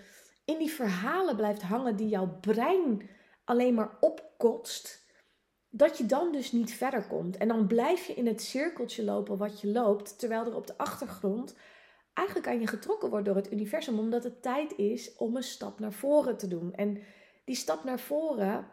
in 0.46 0.58
die 0.58 0.72
verhalen 0.72 1.36
blijft 1.36 1.62
hangen 1.62 1.96
die 1.96 2.08
jouw 2.08 2.38
brein 2.42 3.10
alleen 3.44 3.74
maar 3.74 3.98
opkotst, 4.00 5.04
dat 5.70 5.98
je 5.98 6.06
dan 6.06 6.32
dus 6.32 6.52
niet 6.52 6.74
verder 6.74 7.08
komt. 7.08 7.38
En 7.38 7.48
dan 7.48 7.68
blijf 7.68 8.06
je 8.06 8.14
in 8.14 8.28
het 8.28 8.42
cirkeltje 8.42 9.04
lopen 9.04 9.38
wat 9.38 9.62
je 9.62 9.68
loopt, 9.68 10.20
terwijl 10.20 10.46
er 10.46 10.56
op 10.56 10.68
de 10.68 10.78
achtergrond 10.78 11.56
eigenlijk 12.14 12.48
aan 12.48 12.60
je 12.60 12.68
getrokken 12.68 13.10
wordt 13.10 13.26
door 13.26 13.36
het 13.36 13.52
universum, 13.52 14.00
omdat 14.00 14.24
het 14.24 14.42
tijd 14.42 14.78
is 14.78 15.16
om 15.16 15.36
een 15.36 15.44
stap 15.44 15.80
naar 15.80 15.94
voren 15.94 16.38
te 16.38 16.48
doen. 16.48 16.74
En 16.74 17.02
die 17.46 17.56
stap 17.56 17.84
naar 17.84 18.00
voren 18.00 18.68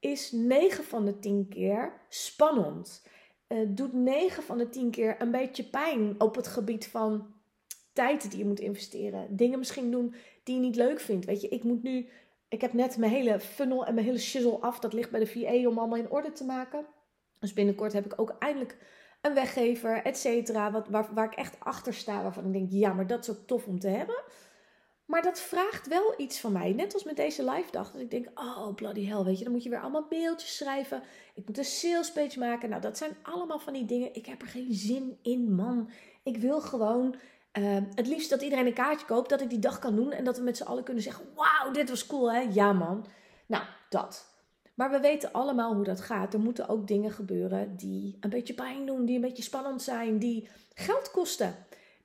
is 0.00 0.32
9 0.32 0.84
van 0.84 1.04
de 1.04 1.18
10 1.18 1.48
keer 1.48 1.92
spannend. 2.08 3.06
Uh, 3.48 3.58
doet 3.68 3.92
9 3.92 4.42
van 4.42 4.58
de 4.58 4.68
10 4.68 4.90
keer 4.90 5.22
een 5.22 5.30
beetje 5.30 5.64
pijn 5.64 6.20
op 6.20 6.34
het 6.34 6.46
gebied 6.46 6.86
van 6.86 7.34
tijd 7.92 8.30
die 8.30 8.38
je 8.38 8.46
moet 8.46 8.60
investeren. 8.60 9.36
Dingen 9.36 9.58
misschien 9.58 9.90
doen 9.90 10.14
die 10.44 10.54
je 10.54 10.60
niet 10.60 10.76
leuk 10.76 11.00
vindt. 11.00 11.26
Weet 11.26 11.40
je, 11.40 11.48
ik 11.48 11.62
moet 11.62 11.82
nu. 11.82 12.08
Ik 12.48 12.60
heb 12.60 12.72
net 12.72 12.96
mijn 12.96 13.12
hele 13.12 13.40
funnel 13.40 13.86
en 13.86 13.94
mijn 13.94 14.06
hele 14.06 14.18
shizzle 14.18 14.58
af. 14.58 14.78
Dat 14.78 14.92
ligt 14.92 15.10
bij 15.10 15.20
de 15.20 15.26
VA 15.26 15.68
om 15.68 15.78
allemaal 15.78 15.98
in 15.98 16.10
orde 16.10 16.32
te 16.32 16.44
maken. 16.44 16.86
Dus 17.38 17.52
binnenkort 17.52 17.92
heb 17.92 18.04
ik 18.04 18.20
ook 18.20 18.36
eindelijk 18.38 18.76
een 19.20 19.34
weggever, 19.34 20.02
et 20.02 20.18
cetera. 20.18 20.84
Waar, 20.90 21.14
waar 21.14 21.26
ik 21.26 21.34
echt 21.34 21.60
achter 21.60 21.94
sta, 21.94 22.22
waarvan 22.22 22.46
ik 22.46 22.52
denk, 22.52 22.70
ja, 22.70 22.92
maar 22.92 23.06
dat 23.06 23.28
is 23.28 23.30
ook 23.30 23.46
tof 23.46 23.66
om 23.66 23.78
te 23.78 23.88
hebben. 23.88 24.22
Maar 25.08 25.22
dat 25.22 25.40
vraagt 25.40 25.86
wel 25.86 26.14
iets 26.16 26.40
van 26.40 26.52
mij. 26.52 26.72
Net 26.72 26.94
als 26.94 27.04
met 27.04 27.16
deze 27.16 27.50
live 27.50 27.70
dag. 27.70 27.92
Dat 27.92 28.00
ik 28.00 28.10
denk, 28.10 28.28
oh 28.34 28.74
bloody 28.74 29.06
hell, 29.06 29.22
weet 29.22 29.38
je. 29.38 29.44
Dan 29.44 29.52
moet 29.52 29.62
je 29.62 29.68
weer 29.68 29.80
allemaal 29.80 30.06
mailtjes 30.10 30.56
schrijven. 30.56 31.02
Ik 31.34 31.46
moet 31.46 31.58
een 31.58 31.64
sales 31.64 32.12
page 32.12 32.38
maken. 32.38 32.68
Nou, 32.68 32.82
dat 32.82 32.98
zijn 32.98 33.16
allemaal 33.22 33.58
van 33.58 33.72
die 33.72 33.84
dingen. 33.84 34.14
Ik 34.14 34.26
heb 34.26 34.42
er 34.42 34.48
geen 34.48 34.74
zin 34.74 35.18
in, 35.22 35.54
man. 35.54 35.90
Ik 36.22 36.36
wil 36.36 36.60
gewoon 36.60 37.14
uh, 37.58 37.76
het 37.94 38.06
liefst 38.06 38.30
dat 38.30 38.42
iedereen 38.42 38.66
een 38.66 38.72
kaartje 38.72 39.06
koopt. 39.06 39.28
Dat 39.28 39.40
ik 39.40 39.50
die 39.50 39.58
dag 39.58 39.78
kan 39.78 39.96
doen. 39.96 40.12
En 40.12 40.24
dat 40.24 40.36
we 40.36 40.42
met 40.42 40.56
z'n 40.56 40.62
allen 40.62 40.84
kunnen 40.84 41.02
zeggen, 41.02 41.24
wauw, 41.34 41.72
dit 41.72 41.88
was 41.88 42.06
cool 42.06 42.32
hè. 42.32 42.40
Ja 42.40 42.72
man. 42.72 43.06
Nou, 43.46 43.64
dat. 43.88 44.26
Maar 44.74 44.90
we 44.90 45.00
weten 45.00 45.32
allemaal 45.32 45.74
hoe 45.74 45.84
dat 45.84 46.00
gaat. 46.00 46.34
Er 46.34 46.40
moeten 46.40 46.68
ook 46.68 46.86
dingen 46.86 47.10
gebeuren 47.10 47.76
die 47.76 48.16
een 48.20 48.30
beetje 48.30 48.54
pijn 48.54 48.86
doen, 48.86 49.04
die 49.04 49.14
een 49.14 49.20
beetje 49.20 49.42
spannend 49.42 49.82
zijn, 49.82 50.18
die 50.18 50.48
geld 50.74 51.10
kosten. 51.10 51.54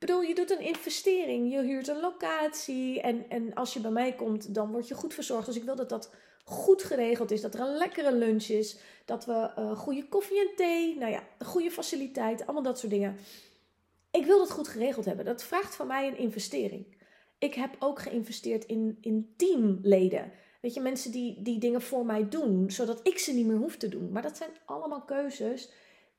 Bedoel, 0.06 0.22
je 0.22 0.36
doet 0.36 0.52
een 0.52 0.66
investering, 0.66 1.52
je 1.52 1.62
huurt 1.62 1.88
een 1.88 2.00
locatie 2.00 3.02
en, 3.02 3.30
en 3.30 3.54
als 3.54 3.74
je 3.74 3.80
bij 3.80 3.92
mij 3.92 4.14
komt, 4.14 4.54
dan 4.54 4.72
word 4.72 4.88
je 4.88 4.94
goed 4.94 5.14
verzorgd. 5.14 5.46
Dus 5.46 5.56
ik 5.56 5.64
wil 5.64 5.76
dat 5.76 5.90
dat 5.90 6.14
goed 6.44 6.84
geregeld 6.84 7.32
is, 7.32 7.42
dat 7.42 7.54
er 7.54 7.60
een 7.60 7.78
lekkere 7.78 8.14
lunch 8.14 8.44
is, 8.44 8.78
dat 9.06 9.26
we 9.26 9.52
uh, 9.60 9.78
goede 9.78 10.08
koffie 10.08 10.40
en 10.40 10.56
thee, 10.56 10.98
nou 10.98 11.12
ja, 11.12 11.28
goede 11.40 11.72
faciliteit, 11.72 12.44
allemaal 12.44 12.64
dat 12.64 12.80
soort 12.80 12.92
dingen. 12.92 13.18
Ik 14.12 14.26
wil 14.26 14.38
dat 14.38 14.52
goed 14.52 14.68
geregeld 14.68 15.06
hebben. 15.06 15.26
Dat 15.26 15.44
vraagt 15.44 15.76
van 15.76 15.88
mij 15.88 16.08
een 16.08 16.18
investering. 16.18 16.98
Ik 17.38 17.54
heb 17.54 17.76
ook 17.80 18.00
geïnvesteerd 18.00 18.66
in, 18.66 18.98
in 19.02 19.34
teamleden. 19.38 20.32
Weet 20.62 20.74
je, 20.74 20.82
mensen 20.82 21.12
die, 21.12 21.42
die 21.42 21.60
dingen 21.60 21.82
voor 21.82 22.06
mij 22.06 22.30
doen, 22.30 22.72
zodat 22.72 23.08
ik 23.08 23.18
ze 23.20 23.34
niet 23.34 23.46
meer 23.46 23.58
hoef 23.58 23.78
te 23.78 23.90
doen. 23.90 24.12
Maar 24.12 24.22
dat 24.22 24.38
zijn 24.38 24.52
allemaal 24.66 25.02
keuzes 25.02 25.72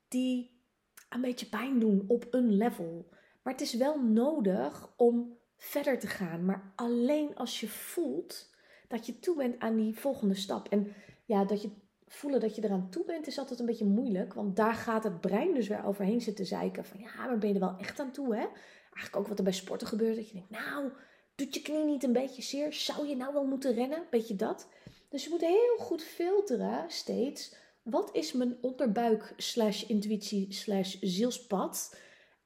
die 0.08 0.62
een 1.10 1.20
beetje 1.20 1.46
pijn 1.46 1.78
doen 1.78 2.04
op 2.08 2.26
een 2.30 2.56
level. 2.56 3.12
Maar 3.44 3.52
het 3.52 3.62
is 3.62 3.74
wel 3.74 4.02
nodig 4.02 4.92
om 4.96 5.38
verder 5.56 5.98
te 5.98 6.06
gaan. 6.06 6.44
Maar 6.44 6.72
alleen 6.76 7.36
als 7.36 7.60
je 7.60 7.68
voelt 7.68 8.50
dat 8.88 9.06
je 9.06 9.18
toe 9.18 9.36
bent 9.36 9.58
aan 9.58 9.76
die 9.76 9.98
volgende 9.98 10.34
stap. 10.34 10.68
En 10.68 10.94
ja, 11.24 11.44
dat 11.44 11.62
je 11.62 11.70
voelen 12.06 12.40
dat 12.40 12.56
je 12.56 12.64
eraan 12.64 12.90
toe 12.90 13.04
bent, 13.04 13.26
is 13.26 13.38
altijd 13.38 13.60
een 13.60 13.66
beetje 13.66 13.84
moeilijk. 13.84 14.34
Want 14.34 14.56
daar 14.56 14.74
gaat 14.74 15.04
het 15.04 15.20
brein 15.20 15.54
dus 15.54 15.68
weer 15.68 15.84
overheen 15.84 16.20
zitten 16.20 16.46
zeiken. 16.46 16.84
Van 16.84 17.00
ja, 17.00 17.10
maar 17.16 17.38
ben 17.38 17.48
je 17.48 17.54
er 17.54 17.60
wel 17.60 17.76
echt 17.78 18.00
aan 18.00 18.12
toe, 18.12 18.34
hè? 18.34 18.46
Eigenlijk 18.94 19.16
ook 19.16 19.28
wat 19.28 19.38
er 19.38 19.44
bij 19.44 19.52
sporten 19.52 19.86
gebeurt. 19.86 20.16
Dat 20.16 20.28
je 20.28 20.34
denkt, 20.34 20.50
nou, 20.50 20.92
doet 21.34 21.54
je 21.54 21.62
knie 21.62 21.84
niet 21.84 22.02
een 22.02 22.12
beetje 22.12 22.42
zeer? 22.42 22.72
Zou 22.72 23.06
je 23.08 23.16
nou 23.16 23.32
wel 23.32 23.44
moeten 23.44 23.74
rennen? 23.74 24.06
Beetje 24.10 24.36
dat. 24.36 24.68
Dus 25.08 25.24
je 25.24 25.30
moet 25.30 25.40
heel 25.40 25.76
goed 25.78 26.02
filteren 26.02 26.84
steeds. 26.88 27.54
Wat 27.82 28.14
is 28.14 28.32
mijn 28.32 28.56
onderbuik 28.60 29.32
slash 29.36 29.82
intuïtie 29.82 30.52
slash 30.52 30.96
zielspad? 31.00 31.96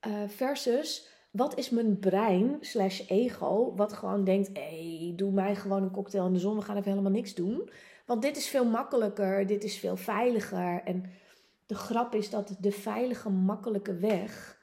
Uh, 0.07 0.29
versus 0.29 1.09
wat 1.31 1.59
is 1.59 1.71
mijn 1.71 1.99
brein 1.99 2.57
slash 2.61 3.09
ego, 3.09 3.75
wat 3.75 3.93
gewoon 3.93 4.25
denkt: 4.25 4.49
hé, 4.53 4.99
hey, 5.07 5.13
doe 5.17 5.33
mij 5.33 5.57
gewoon 5.57 5.83
een 5.83 5.91
cocktail 5.91 6.27
in 6.27 6.33
de 6.33 6.39
zon, 6.39 6.57
we 6.57 6.63
gaan 6.63 6.77
even 6.77 6.91
helemaal 6.91 7.13
niks 7.13 7.35
doen. 7.35 7.71
Want 8.07 8.23
dit 8.23 8.37
is 8.37 8.49
veel 8.49 8.65
makkelijker, 8.65 9.47
dit 9.47 9.65
is 9.65 9.79
veel 9.79 9.97
veiliger. 9.97 10.83
En 10.85 11.11
de 11.67 11.75
grap 11.75 12.15
is 12.15 12.31
dat 12.31 12.57
de 12.61 12.73
veilige, 12.73 13.31
makkelijke 13.31 13.95
weg 13.95 14.59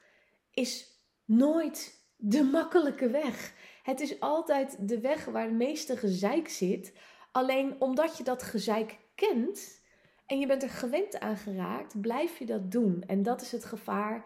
is 0.50 1.00
nooit 1.24 2.04
de 2.16 2.42
makkelijke 2.42 3.10
weg. 3.10 3.54
Het 3.82 4.00
is 4.00 4.20
altijd 4.20 4.88
de 4.88 5.00
weg 5.00 5.24
waar 5.24 5.44
het 5.44 5.52
meeste 5.52 5.96
gezeik 5.96 6.48
zit. 6.48 6.92
Alleen 7.32 7.80
omdat 7.80 8.16
je 8.16 8.24
dat 8.24 8.42
gezeik 8.42 8.98
kent 9.14 9.80
en 10.26 10.38
je 10.38 10.46
bent 10.46 10.62
er 10.62 10.70
gewend 10.70 11.20
aan 11.20 11.36
geraakt, 11.36 12.00
blijf 12.00 12.38
je 12.38 12.46
dat 12.46 12.70
doen. 12.70 13.02
En 13.06 13.22
dat 13.22 13.40
is 13.40 13.52
het 13.52 13.64
gevaar 13.64 14.24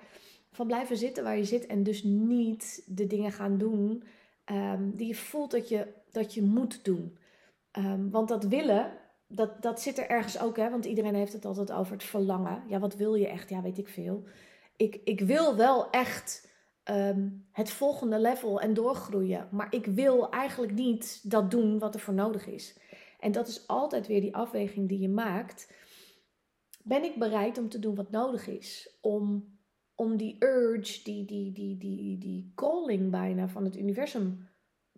van 0.50 0.66
blijven 0.66 0.96
zitten 0.96 1.24
waar 1.24 1.36
je 1.36 1.44
zit 1.44 1.66
en 1.66 1.82
dus 1.82 2.02
niet 2.02 2.82
de 2.86 3.06
dingen 3.06 3.32
gaan 3.32 3.58
doen 3.58 4.02
um, 4.44 4.96
die 4.96 5.06
je 5.06 5.14
voelt 5.14 5.50
dat 5.50 5.68
je, 5.68 5.86
dat 6.10 6.34
je 6.34 6.42
moet 6.42 6.84
doen. 6.84 7.18
Um, 7.78 8.10
want 8.10 8.28
dat 8.28 8.44
willen, 8.44 8.92
dat, 9.26 9.62
dat 9.62 9.80
zit 9.80 9.98
er 9.98 10.08
ergens 10.08 10.40
ook, 10.40 10.56
hè? 10.56 10.70
want 10.70 10.84
iedereen 10.84 11.14
heeft 11.14 11.32
het 11.32 11.44
altijd 11.44 11.72
over 11.72 11.92
het 11.92 12.04
verlangen. 12.04 12.62
Ja, 12.68 12.78
wat 12.78 12.96
wil 12.96 13.14
je 13.14 13.28
echt? 13.28 13.48
Ja, 13.48 13.62
weet 13.62 13.78
ik 13.78 13.88
veel. 13.88 14.24
Ik, 14.76 15.00
ik 15.04 15.20
wil 15.20 15.56
wel 15.56 15.90
echt 15.90 16.48
um, 16.84 17.46
het 17.52 17.70
volgende 17.70 18.18
level 18.18 18.60
en 18.60 18.74
doorgroeien, 18.74 19.48
maar 19.50 19.74
ik 19.74 19.86
wil 19.86 20.30
eigenlijk 20.30 20.72
niet 20.72 21.30
dat 21.30 21.50
doen 21.50 21.78
wat 21.78 21.94
er 21.94 22.00
voor 22.00 22.14
nodig 22.14 22.46
is. 22.46 22.78
En 23.20 23.32
dat 23.32 23.48
is 23.48 23.66
altijd 23.66 24.06
weer 24.06 24.20
die 24.20 24.36
afweging 24.36 24.88
die 24.88 25.00
je 25.00 25.08
maakt. 25.08 25.72
Ben 26.82 27.04
ik 27.04 27.18
bereid 27.18 27.58
om 27.58 27.68
te 27.68 27.78
doen 27.78 27.94
wat 27.94 28.10
nodig 28.10 28.46
is? 28.48 28.98
Om 29.00 29.44
om 30.00 30.16
die 30.16 30.36
urge, 30.38 31.02
die, 31.02 31.24
die, 31.24 31.52
die, 31.52 31.76
die, 31.76 32.18
die 32.18 32.52
calling 32.54 33.10
bijna 33.10 33.48
van 33.48 33.64
het 33.64 33.76
universum 33.76 34.48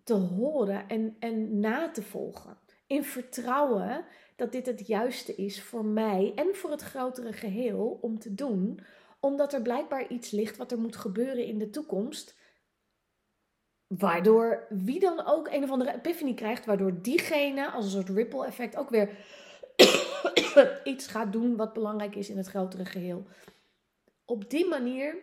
te 0.03 0.13
horen 0.13 0.87
en, 0.87 1.15
en 1.19 1.59
na 1.59 1.91
te 1.91 2.01
volgen. 2.01 2.57
In 2.87 3.03
vertrouwen 3.03 4.05
dat 4.35 4.51
dit 4.51 4.65
het 4.65 4.87
juiste 4.87 5.35
is 5.35 5.63
voor 5.63 5.85
mij 5.85 6.31
en 6.35 6.55
voor 6.55 6.71
het 6.71 6.81
grotere 6.81 7.33
geheel 7.33 7.97
om 8.01 8.19
te 8.19 8.33
doen, 8.33 8.79
omdat 9.19 9.53
er 9.53 9.61
blijkbaar 9.61 10.07
iets 10.07 10.31
ligt 10.31 10.57
wat 10.57 10.71
er 10.71 10.79
moet 10.79 10.95
gebeuren 10.95 11.45
in 11.45 11.57
de 11.57 11.69
toekomst. 11.69 12.35
Waardoor 13.87 14.67
wie 14.69 14.99
dan 14.99 15.25
ook 15.25 15.47
een 15.47 15.63
of 15.63 15.71
andere 15.71 15.93
epiphany 15.93 16.33
krijgt, 16.33 16.65
waardoor 16.65 17.01
diegene 17.01 17.71
als 17.71 17.85
een 17.85 17.91
soort 17.91 18.09
ripple 18.09 18.45
effect 18.45 18.75
ook 18.75 18.89
weer 18.89 19.09
iets 20.83 21.07
gaat 21.07 21.31
doen 21.31 21.55
wat 21.55 21.73
belangrijk 21.73 22.15
is 22.15 22.29
in 22.29 22.37
het 22.37 22.47
grotere 22.47 22.85
geheel 22.85 23.25
op 24.25 24.49
die 24.49 24.67
manier 24.67 25.15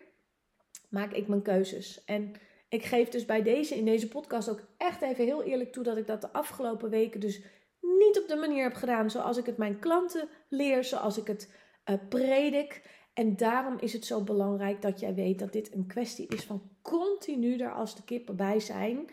maak 0.89 1.13
ik 1.13 1.29
mijn 1.29 1.43
keuzes. 1.43 2.05
En 2.05 2.33
ik 2.69 2.85
geef 2.85 3.09
dus 3.09 3.25
bij 3.25 3.43
deze, 3.43 3.77
in 3.77 3.85
deze 3.85 4.09
podcast 4.09 4.49
ook 4.49 4.63
echt 4.77 5.03
even 5.03 5.25
heel 5.25 5.43
eerlijk 5.43 5.73
toe 5.73 5.85
dat 5.85 5.97
ik 5.97 6.07
dat 6.07 6.21
de 6.21 6.33
afgelopen 6.33 6.91
weken 6.91 7.21
dus 7.21 7.43
niet 7.81 8.21
op 8.21 8.29
de 8.29 8.37
manier 8.37 8.63
heb 8.63 8.75
gedaan 8.75 9.11
zoals 9.11 9.37
ik 9.37 9.47
het 9.47 9.57
mijn 9.57 9.79
klanten 9.79 10.29
leer, 10.49 10.85
zoals 10.85 11.19
ik 11.19 11.27
het 11.27 11.51
uh, 11.91 11.97
predik. 12.09 12.83
En 13.15 13.37
daarom 13.37 13.79
is 13.79 13.93
het 13.93 14.05
zo 14.05 14.21
belangrijk 14.23 14.83
dat 14.83 15.01
jij 15.01 15.15
weet 15.15 15.39
dat 15.39 15.53
dit 15.53 15.75
een 15.75 15.87
kwestie 15.87 16.27
is 16.27 16.45
van 16.45 16.71
continu 16.83 17.59
er 17.59 17.73
als 17.73 17.97
de 17.97 18.05
kippen 18.05 18.37
bij 18.37 18.61
zijn. 18.61 19.09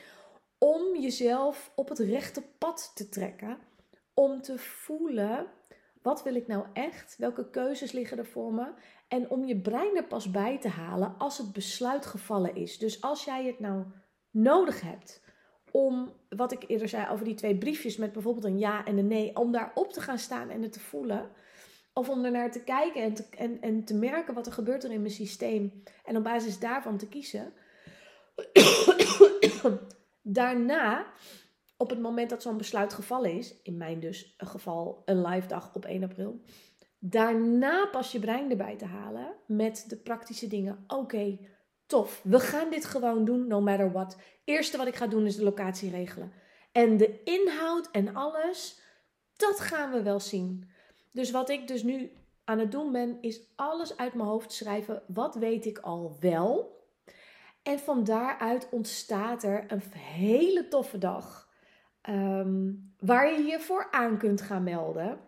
Om 0.58 0.97
jezelf 1.00 1.71
op 1.76 1.89
het 1.89 2.00
rechte 2.00 2.43
pad 2.58 2.91
te 2.95 3.10
trekken. 3.10 3.58
Om 4.13 4.41
te 4.41 4.58
voelen, 4.58 5.47
wat 6.08 6.24
wil 6.24 6.36
ik 6.36 6.48
nou 6.48 6.65
echt? 6.74 7.15
Welke 7.17 7.50
keuzes 7.50 7.91
liggen 7.91 8.17
er 8.17 8.26
voor 8.26 8.54
me? 8.54 8.74
En 9.08 9.30
om 9.30 9.46
je 9.46 9.62
brein 9.62 9.96
er 9.96 10.04
pas 10.04 10.32
bij 10.32 10.60
te 10.60 10.67
halen 10.67 11.15
als 11.17 11.38
het 11.38 11.54
besluit 11.54 12.06
gevallen 12.06 12.56
is. 12.56 12.78
Dus 12.78 13.02
als 13.02 13.24
jij 13.24 13.46
het 13.46 13.60
nou 13.60 13.84
nodig 14.32 14.82
hebt 14.82 15.24
om, 15.72 16.13
wat 16.30 16.52
ik 16.52 16.63
eerder 16.67 16.89
zei 16.89 17.10
over 17.10 17.26
die 17.26 17.34
twee 17.34 17.58
briefjes 17.58 17.98
met 17.98 18.12
bijvoorbeeld 18.12 18.46
een 18.46 18.60
ja 18.60 18.86
en 18.86 18.98
een 18.98 19.08
nee, 19.08 19.36
om 19.36 19.52
daarop 19.52 19.93
te 19.93 20.02
gaan 20.02 20.17
staan 20.17 20.50
en 20.50 20.62
het 20.62 20.74
te 20.74 20.80
voelen. 20.80 21.30
Of 21.93 22.10
om 22.10 22.26
er 22.26 22.32
naar 22.32 22.52
te 22.52 22.63
kijken 22.63 23.02
en 23.02 23.13
te, 23.13 23.26
en, 23.38 23.62
en 23.62 23.84
te 23.84 23.96
merken 23.96 24.34
wat 24.34 24.46
er 24.46 24.54
gebeurt 24.54 24.84
er 24.84 24.91
in 24.91 25.02
mijn 25.02 25.13
systeem. 25.13 25.84
En 26.06 26.17
op 26.17 26.24
basis 26.24 26.60
daarvan 26.60 26.98
te 26.98 27.08
kiezen. 27.08 27.54
Daarna, 30.22 31.06
op 31.77 31.89
het 31.89 31.99
moment 31.99 32.29
dat 32.29 32.41
zo'n 32.41 32.57
besluit 32.57 32.93
gevallen 32.93 33.31
is, 33.31 33.61
in 33.63 33.77
mijn 33.77 33.99
dus 33.99 34.35
geval 34.37 35.01
een 35.05 35.21
live 35.21 35.47
dag 35.47 35.75
op 35.75 35.85
1 35.85 36.03
april, 36.03 36.41
Daarna 36.99 37.85
pas 37.85 38.11
je 38.11 38.19
brein 38.19 38.49
erbij 38.49 38.75
te 38.75 38.85
halen 38.85 39.35
met 39.45 39.85
de 39.87 39.95
praktische 39.95 40.47
dingen. 40.47 40.83
Oké, 40.87 41.37
tof. 41.85 42.21
We 42.23 42.39
gaan 42.39 42.69
dit 42.69 42.85
gewoon 42.85 43.25
doen, 43.25 43.47
no 43.47 43.61
matter 43.61 43.91
what. 43.91 44.17
Eerste 44.43 44.77
wat 44.77 44.87
ik 44.87 44.95
ga 44.95 45.07
doen 45.07 45.25
is 45.25 45.35
de 45.35 45.43
locatie 45.43 45.89
regelen. 45.89 46.31
En 46.71 46.97
de 46.97 47.23
inhoud 47.23 47.91
en 47.91 48.15
alles, 48.15 48.79
dat 49.35 49.59
gaan 49.59 49.91
we 49.91 50.01
wel 50.01 50.19
zien. 50.19 50.69
Dus 51.11 51.31
wat 51.31 51.49
ik 51.49 51.67
dus 51.67 51.83
nu 51.83 52.11
aan 52.43 52.59
het 52.59 52.71
doen 52.71 52.91
ben, 52.91 53.17
is 53.21 53.41
alles 53.55 53.97
uit 53.97 54.13
mijn 54.13 54.29
hoofd 54.29 54.51
schrijven. 54.51 55.03
Wat 55.07 55.35
weet 55.35 55.65
ik 55.65 55.77
al 55.77 56.17
wel? 56.19 56.75
En 57.63 57.79
van 57.79 58.03
daaruit 58.03 58.67
ontstaat 58.71 59.43
er 59.43 59.65
een 59.67 59.83
hele 59.93 60.67
toffe 60.67 60.97
dag. 60.97 61.46
Ehm, 62.08 62.72
waar 63.00 63.34
je 63.34 63.43
je 63.43 63.60
voor 63.60 63.88
aan 63.91 64.17
kunt 64.17 64.41
gaan 64.41 64.63
melden 64.63 65.20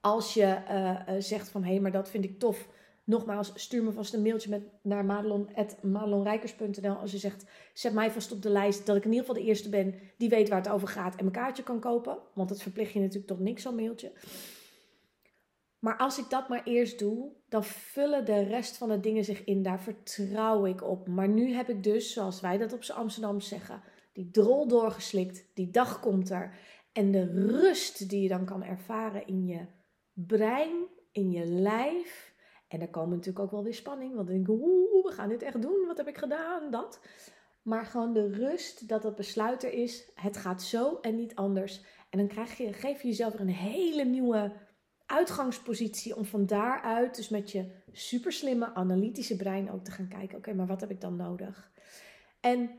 als 0.00 0.34
je 0.34 0.58
uh, 0.70 1.00
zegt 1.18 1.48
van 1.48 1.62
hé, 1.62 1.70
hey, 1.70 1.80
maar 1.80 1.92
dat 1.92 2.10
vind 2.10 2.24
ik 2.24 2.38
tof. 2.38 2.68
Nogmaals, 3.04 3.52
stuur 3.54 3.82
me 3.82 3.92
vast 3.92 4.14
een 4.14 4.22
mailtje 4.22 4.50
met, 4.50 4.62
naar 4.82 5.04
madelon.madelonrijkers.nl 5.04 6.94
als 6.94 7.10
je 7.10 7.18
zegt, 7.18 7.44
zet 7.74 7.92
mij 7.92 8.10
vast 8.10 8.32
op 8.32 8.42
de 8.42 8.48
lijst 8.48 8.86
dat 8.86 8.96
ik 8.96 9.04
in 9.04 9.10
ieder 9.10 9.26
geval 9.26 9.42
de 9.42 9.48
eerste 9.48 9.68
ben 9.68 9.94
die 10.16 10.28
weet 10.28 10.48
waar 10.48 10.58
het 10.58 10.70
over 10.70 10.88
gaat 10.88 11.16
en 11.16 11.24
mijn 11.24 11.36
kaartje 11.36 11.62
kan 11.62 11.80
kopen. 11.80 12.18
Want 12.32 12.48
dat 12.48 12.62
verplicht 12.62 12.92
je 12.92 13.00
natuurlijk 13.00 13.26
tot 13.26 13.40
niks, 13.40 13.62
zo'n 13.62 13.74
mailtje. 13.74 14.12
Maar 15.78 15.96
als 15.96 16.18
ik 16.18 16.30
dat 16.30 16.48
maar 16.48 16.62
eerst 16.64 16.98
doe, 16.98 17.32
dan 17.48 17.64
vullen 17.64 18.24
de 18.24 18.42
rest 18.42 18.76
van 18.76 18.88
de 18.88 19.00
dingen 19.00 19.24
zich 19.24 19.44
in. 19.44 19.62
Daar 19.62 19.80
vertrouw 19.80 20.66
ik 20.66 20.82
op. 20.82 21.08
Maar 21.08 21.28
nu 21.28 21.52
heb 21.52 21.68
ik 21.68 21.82
dus, 21.82 22.12
zoals 22.12 22.40
wij 22.40 22.58
dat 22.58 22.72
op 22.72 22.84
Amsterdam 22.94 23.40
zeggen, 23.40 23.82
die 24.14 24.30
drol 24.30 24.68
doorgeslikt. 24.68 25.46
Die 25.54 25.70
dag 25.70 26.00
komt 26.00 26.30
er. 26.30 26.56
En 26.92 27.10
de 27.10 27.24
rust 27.24 28.08
die 28.08 28.22
je 28.22 28.28
dan 28.28 28.44
kan 28.44 28.62
ervaren 28.62 29.26
in 29.26 29.46
je 29.46 29.66
brein, 30.12 30.86
in 31.12 31.30
je 31.30 31.46
lijf. 31.46 32.34
En 32.68 32.78
daar 32.78 32.88
komen 32.88 33.16
natuurlijk 33.16 33.44
ook 33.44 33.50
wel 33.50 33.62
weer 33.62 33.74
spanning. 33.74 34.14
Want 34.14 34.26
dan 34.26 34.36
denk 34.36 34.48
ik, 34.48 34.64
oeh, 34.64 35.04
we 35.04 35.12
gaan 35.12 35.28
dit 35.28 35.42
echt 35.42 35.62
doen. 35.62 35.86
Wat 35.86 35.96
heb 35.96 36.08
ik 36.08 36.18
gedaan? 36.18 36.70
Dat. 36.70 37.00
Maar 37.62 37.86
gewoon 37.86 38.12
de 38.12 38.28
rust 38.28 38.88
dat 38.88 39.02
het 39.02 39.14
besluit 39.14 39.64
er 39.64 39.72
is. 39.72 40.10
Het 40.14 40.36
gaat 40.36 40.62
zo 40.62 40.98
en 41.00 41.16
niet 41.16 41.34
anders. 41.34 41.82
En 42.10 42.18
dan 42.18 42.28
krijg 42.28 42.56
je, 42.56 42.72
geef 42.72 43.02
je 43.02 43.08
jezelf 43.08 43.34
er 43.34 43.40
een 43.40 43.48
hele 43.48 44.04
nieuwe 44.04 44.52
uitgangspositie 45.06 46.16
om 46.16 46.24
van 46.24 46.46
daaruit, 46.46 47.16
dus 47.16 47.28
met 47.28 47.50
je 47.50 47.70
super 47.92 48.32
slimme 48.32 48.74
analytische 48.74 49.36
brein 49.36 49.70
ook 49.70 49.84
te 49.84 49.90
gaan 49.90 50.08
kijken. 50.08 50.38
Oké, 50.38 50.54
maar 50.54 50.66
wat 50.66 50.80
heb 50.80 50.90
ik 50.90 51.00
dan 51.00 51.16
nodig? 51.16 51.70
En 52.40 52.70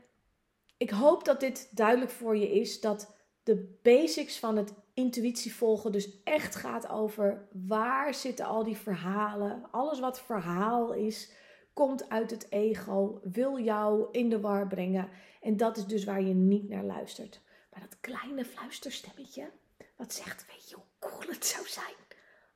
ik 0.76 0.90
hoop 0.90 1.24
dat 1.24 1.40
dit 1.40 1.68
duidelijk 1.76 2.10
voor 2.10 2.36
je 2.36 2.50
is 2.52 2.80
dat 2.80 3.14
de 3.42 3.78
basics 3.82 4.38
van 4.38 4.56
het 4.56 4.74
intuïtie 4.94 5.54
volgen 5.54 5.92
dus 5.92 6.22
echt 6.22 6.54
gaat 6.54 6.88
over 6.88 7.48
waar 7.52 8.14
zitten 8.14 8.46
al 8.46 8.64
die 8.64 8.76
verhalen. 8.76 9.70
Alles 9.70 10.00
wat 10.00 10.20
verhaal 10.20 10.92
is, 10.92 11.32
komt 11.72 12.08
uit 12.08 12.30
het 12.30 12.50
ego, 12.50 13.20
wil 13.22 13.58
jou 13.58 14.08
in 14.10 14.28
de 14.28 14.40
war 14.40 14.66
brengen. 14.66 15.08
En 15.40 15.56
dat 15.56 15.76
is 15.76 15.86
dus 15.86 16.04
waar 16.04 16.22
je 16.22 16.34
niet 16.34 16.68
naar 16.68 16.84
luistert. 16.84 17.40
Maar 17.70 17.80
dat 17.80 18.00
kleine 18.00 18.44
fluisterstemmetje, 18.44 19.50
wat 19.96 20.12
zegt, 20.12 20.46
weet 20.46 20.68
je 20.68 20.74
hoe 20.74 20.84
cool 20.98 21.32
het 21.32 21.46
zou 21.46 21.66
zijn 21.66 21.94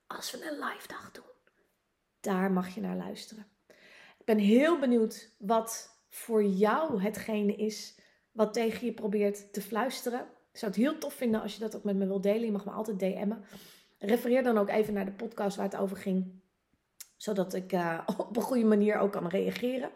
als 0.07 0.31
we 0.31 0.49
een 0.49 0.59
live 0.59 0.87
dag 0.87 1.11
doen? 1.11 1.23
Daar 2.19 2.51
mag 2.51 2.75
je 2.75 2.81
naar 2.81 2.97
luisteren. 2.97 3.47
Ik 4.17 4.25
ben 4.25 4.37
heel 4.37 4.79
benieuwd 4.79 5.31
wat 5.37 5.99
voor 6.09 6.43
jou 6.43 7.01
hetgene 7.01 7.55
is 7.55 7.99
wat 8.31 8.53
tegen 8.53 8.85
je 8.85 8.93
probeert 8.93 9.53
te 9.53 9.61
fluisteren. 9.61 10.19
Ik 10.51 10.57
zou 10.57 10.71
het 10.71 10.81
heel 10.81 10.97
tof 10.97 11.13
vinden 11.13 11.41
als 11.41 11.53
je 11.53 11.59
dat 11.59 11.75
ook 11.75 11.83
met 11.83 11.95
me 11.95 12.07
wilt 12.07 12.23
delen. 12.23 12.45
Je 12.45 12.51
mag 12.51 12.65
me 12.65 12.71
altijd 12.71 12.99
DM'en. 12.99 13.43
Refereer 13.99 14.43
dan 14.43 14.57
ook 14.57 14.69
even 14.69 14.93
naar 14.93 15.05
de 15.05 15.11
podcast 15.11 15.55
waar 15.55 15.65
het 15.65 15.77
over 15.77 15.97
ging. 15.97 16.41
Zodat 17.17 17.53
ik 17.53 17.73
uh, 17.73 17.99
op 18.17 18.35
een 18.35 18.41
goede 18.41 18.65
manier 18.65 18.97
ook 18.97 19.11
kan 19.11 19.27
reageren. 19.27 19.91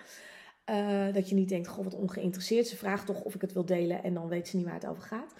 Uh, 0.69 1.13
dat 1.13 1.29
je 1.29 1.35
niet 1.35 1.49
denkt, 1.49 1.67
goh, 1.67 1.83
wat 1.83 1.93
ongeïnteresseerd. 1.93 2.67
Ze 2.67 2.77
vraagt 2.77 3.05
toch 3.05 3.23
of 3.23 3.35
ik 3.35 3.41
het 3.41 3.53
wil 3.53 3.65
delen 3.65 4.03
en 4.03 4.13
dan 4.13 4.27
weet 4.27 4.47
ze 4.47 4.55
niet 4.55 4.65
waar 4.65 4.73
het 4.73 4.87
over 4.87 5.03
gaat. 5.03 5.33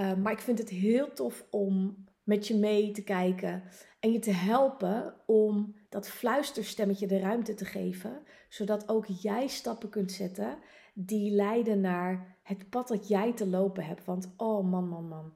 Uh, 0.00 0.14
maar 0.14 0.32
ik 0.32 0.38
vind 0.38 0.58
het 0.58 0.68
heel 0.68 1.12
tof 1.12 1.46
om 1.50 2.04
met 2.22 2.46
je 2.46 2.56
mee 2.56 2.90
te 2.90 3.02
kijken 3.02 3.62
en 4.00 4.12
je 4.12 4.18
te 4.18 4.32
helpen 4.32 5.14
om 5.26 5.74
dat 5.88 6.08
fluisterstemmetje 6.08 7.06
de 7.06 7.18
ruimte 7.18 7.54
te 7.54 7.64
geven, 7.64 8.22
zodat 8.48 8.88
ook 8.88 9.06
jij 9.06 9.46
stappen 9.46 9.88
kunt 9.88 10.12
zetten 10.12 10.58
die 11.06 11.30
leiden 11.30 11.80
naar 11.80 12.36
het 12.42 12.70
pad 12.70 12.88
dat 12.88 13.08
jij 13.08 13.32
te 13.32 13.46
lopen 13.46 13.84
hebt. 13.84 14.04
Want 14.04 14.30
oh 14.36 14.70
man, 14.70 14.88
man, 14.88 15.08
man. 15.08 15.32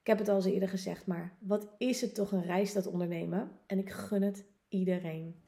Ik 0.00 0.06
heb 0.06 0.18
het 0.18 0.28
al 0.28 0.36
eens 0.36 0.44
eerder 0.44 0.68
gezegd, 0.68 1.06
maar 1.06 1.36
wat 1.38 1.68
is 1.78 2.00
het 2.00 2.14
toch 2.14 2.32
een 2.32 2.44
reis 2.44 2.72
dat 2.72 2.86
ondernemen? 2.86 3.50
En 3.66 3.78
ik 3.78 3.90
gun 3.90 4.22
het 4.22 4.44
iedereen. 4.68 5.42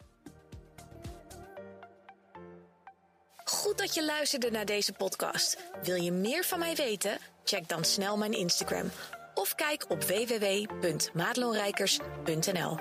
Goed 3.45 3.79
dat 3.79 3.95
je 3.95 4.05
luisterde 4.05 4.51
naar 4.51 4.67
deze 4.67 4.93
podcast. 4.93 5.71
Wil 5.83 5.97
je 5.97 6.13
meer 6.13 6.45
van 6.45 6.59
mij 6.59 6.75
weten? 6.75 7.19
Check 7.45 7.69
dan 7.69 7.85
snel 7.85 8.17
mijn 8.17 8.33
Instagram 8.33 8.87
of 9.35 9.55
kijk 9.55 9.85
op 9.89 10.03
www.maatloonrijkers.nl. 10.03 12.77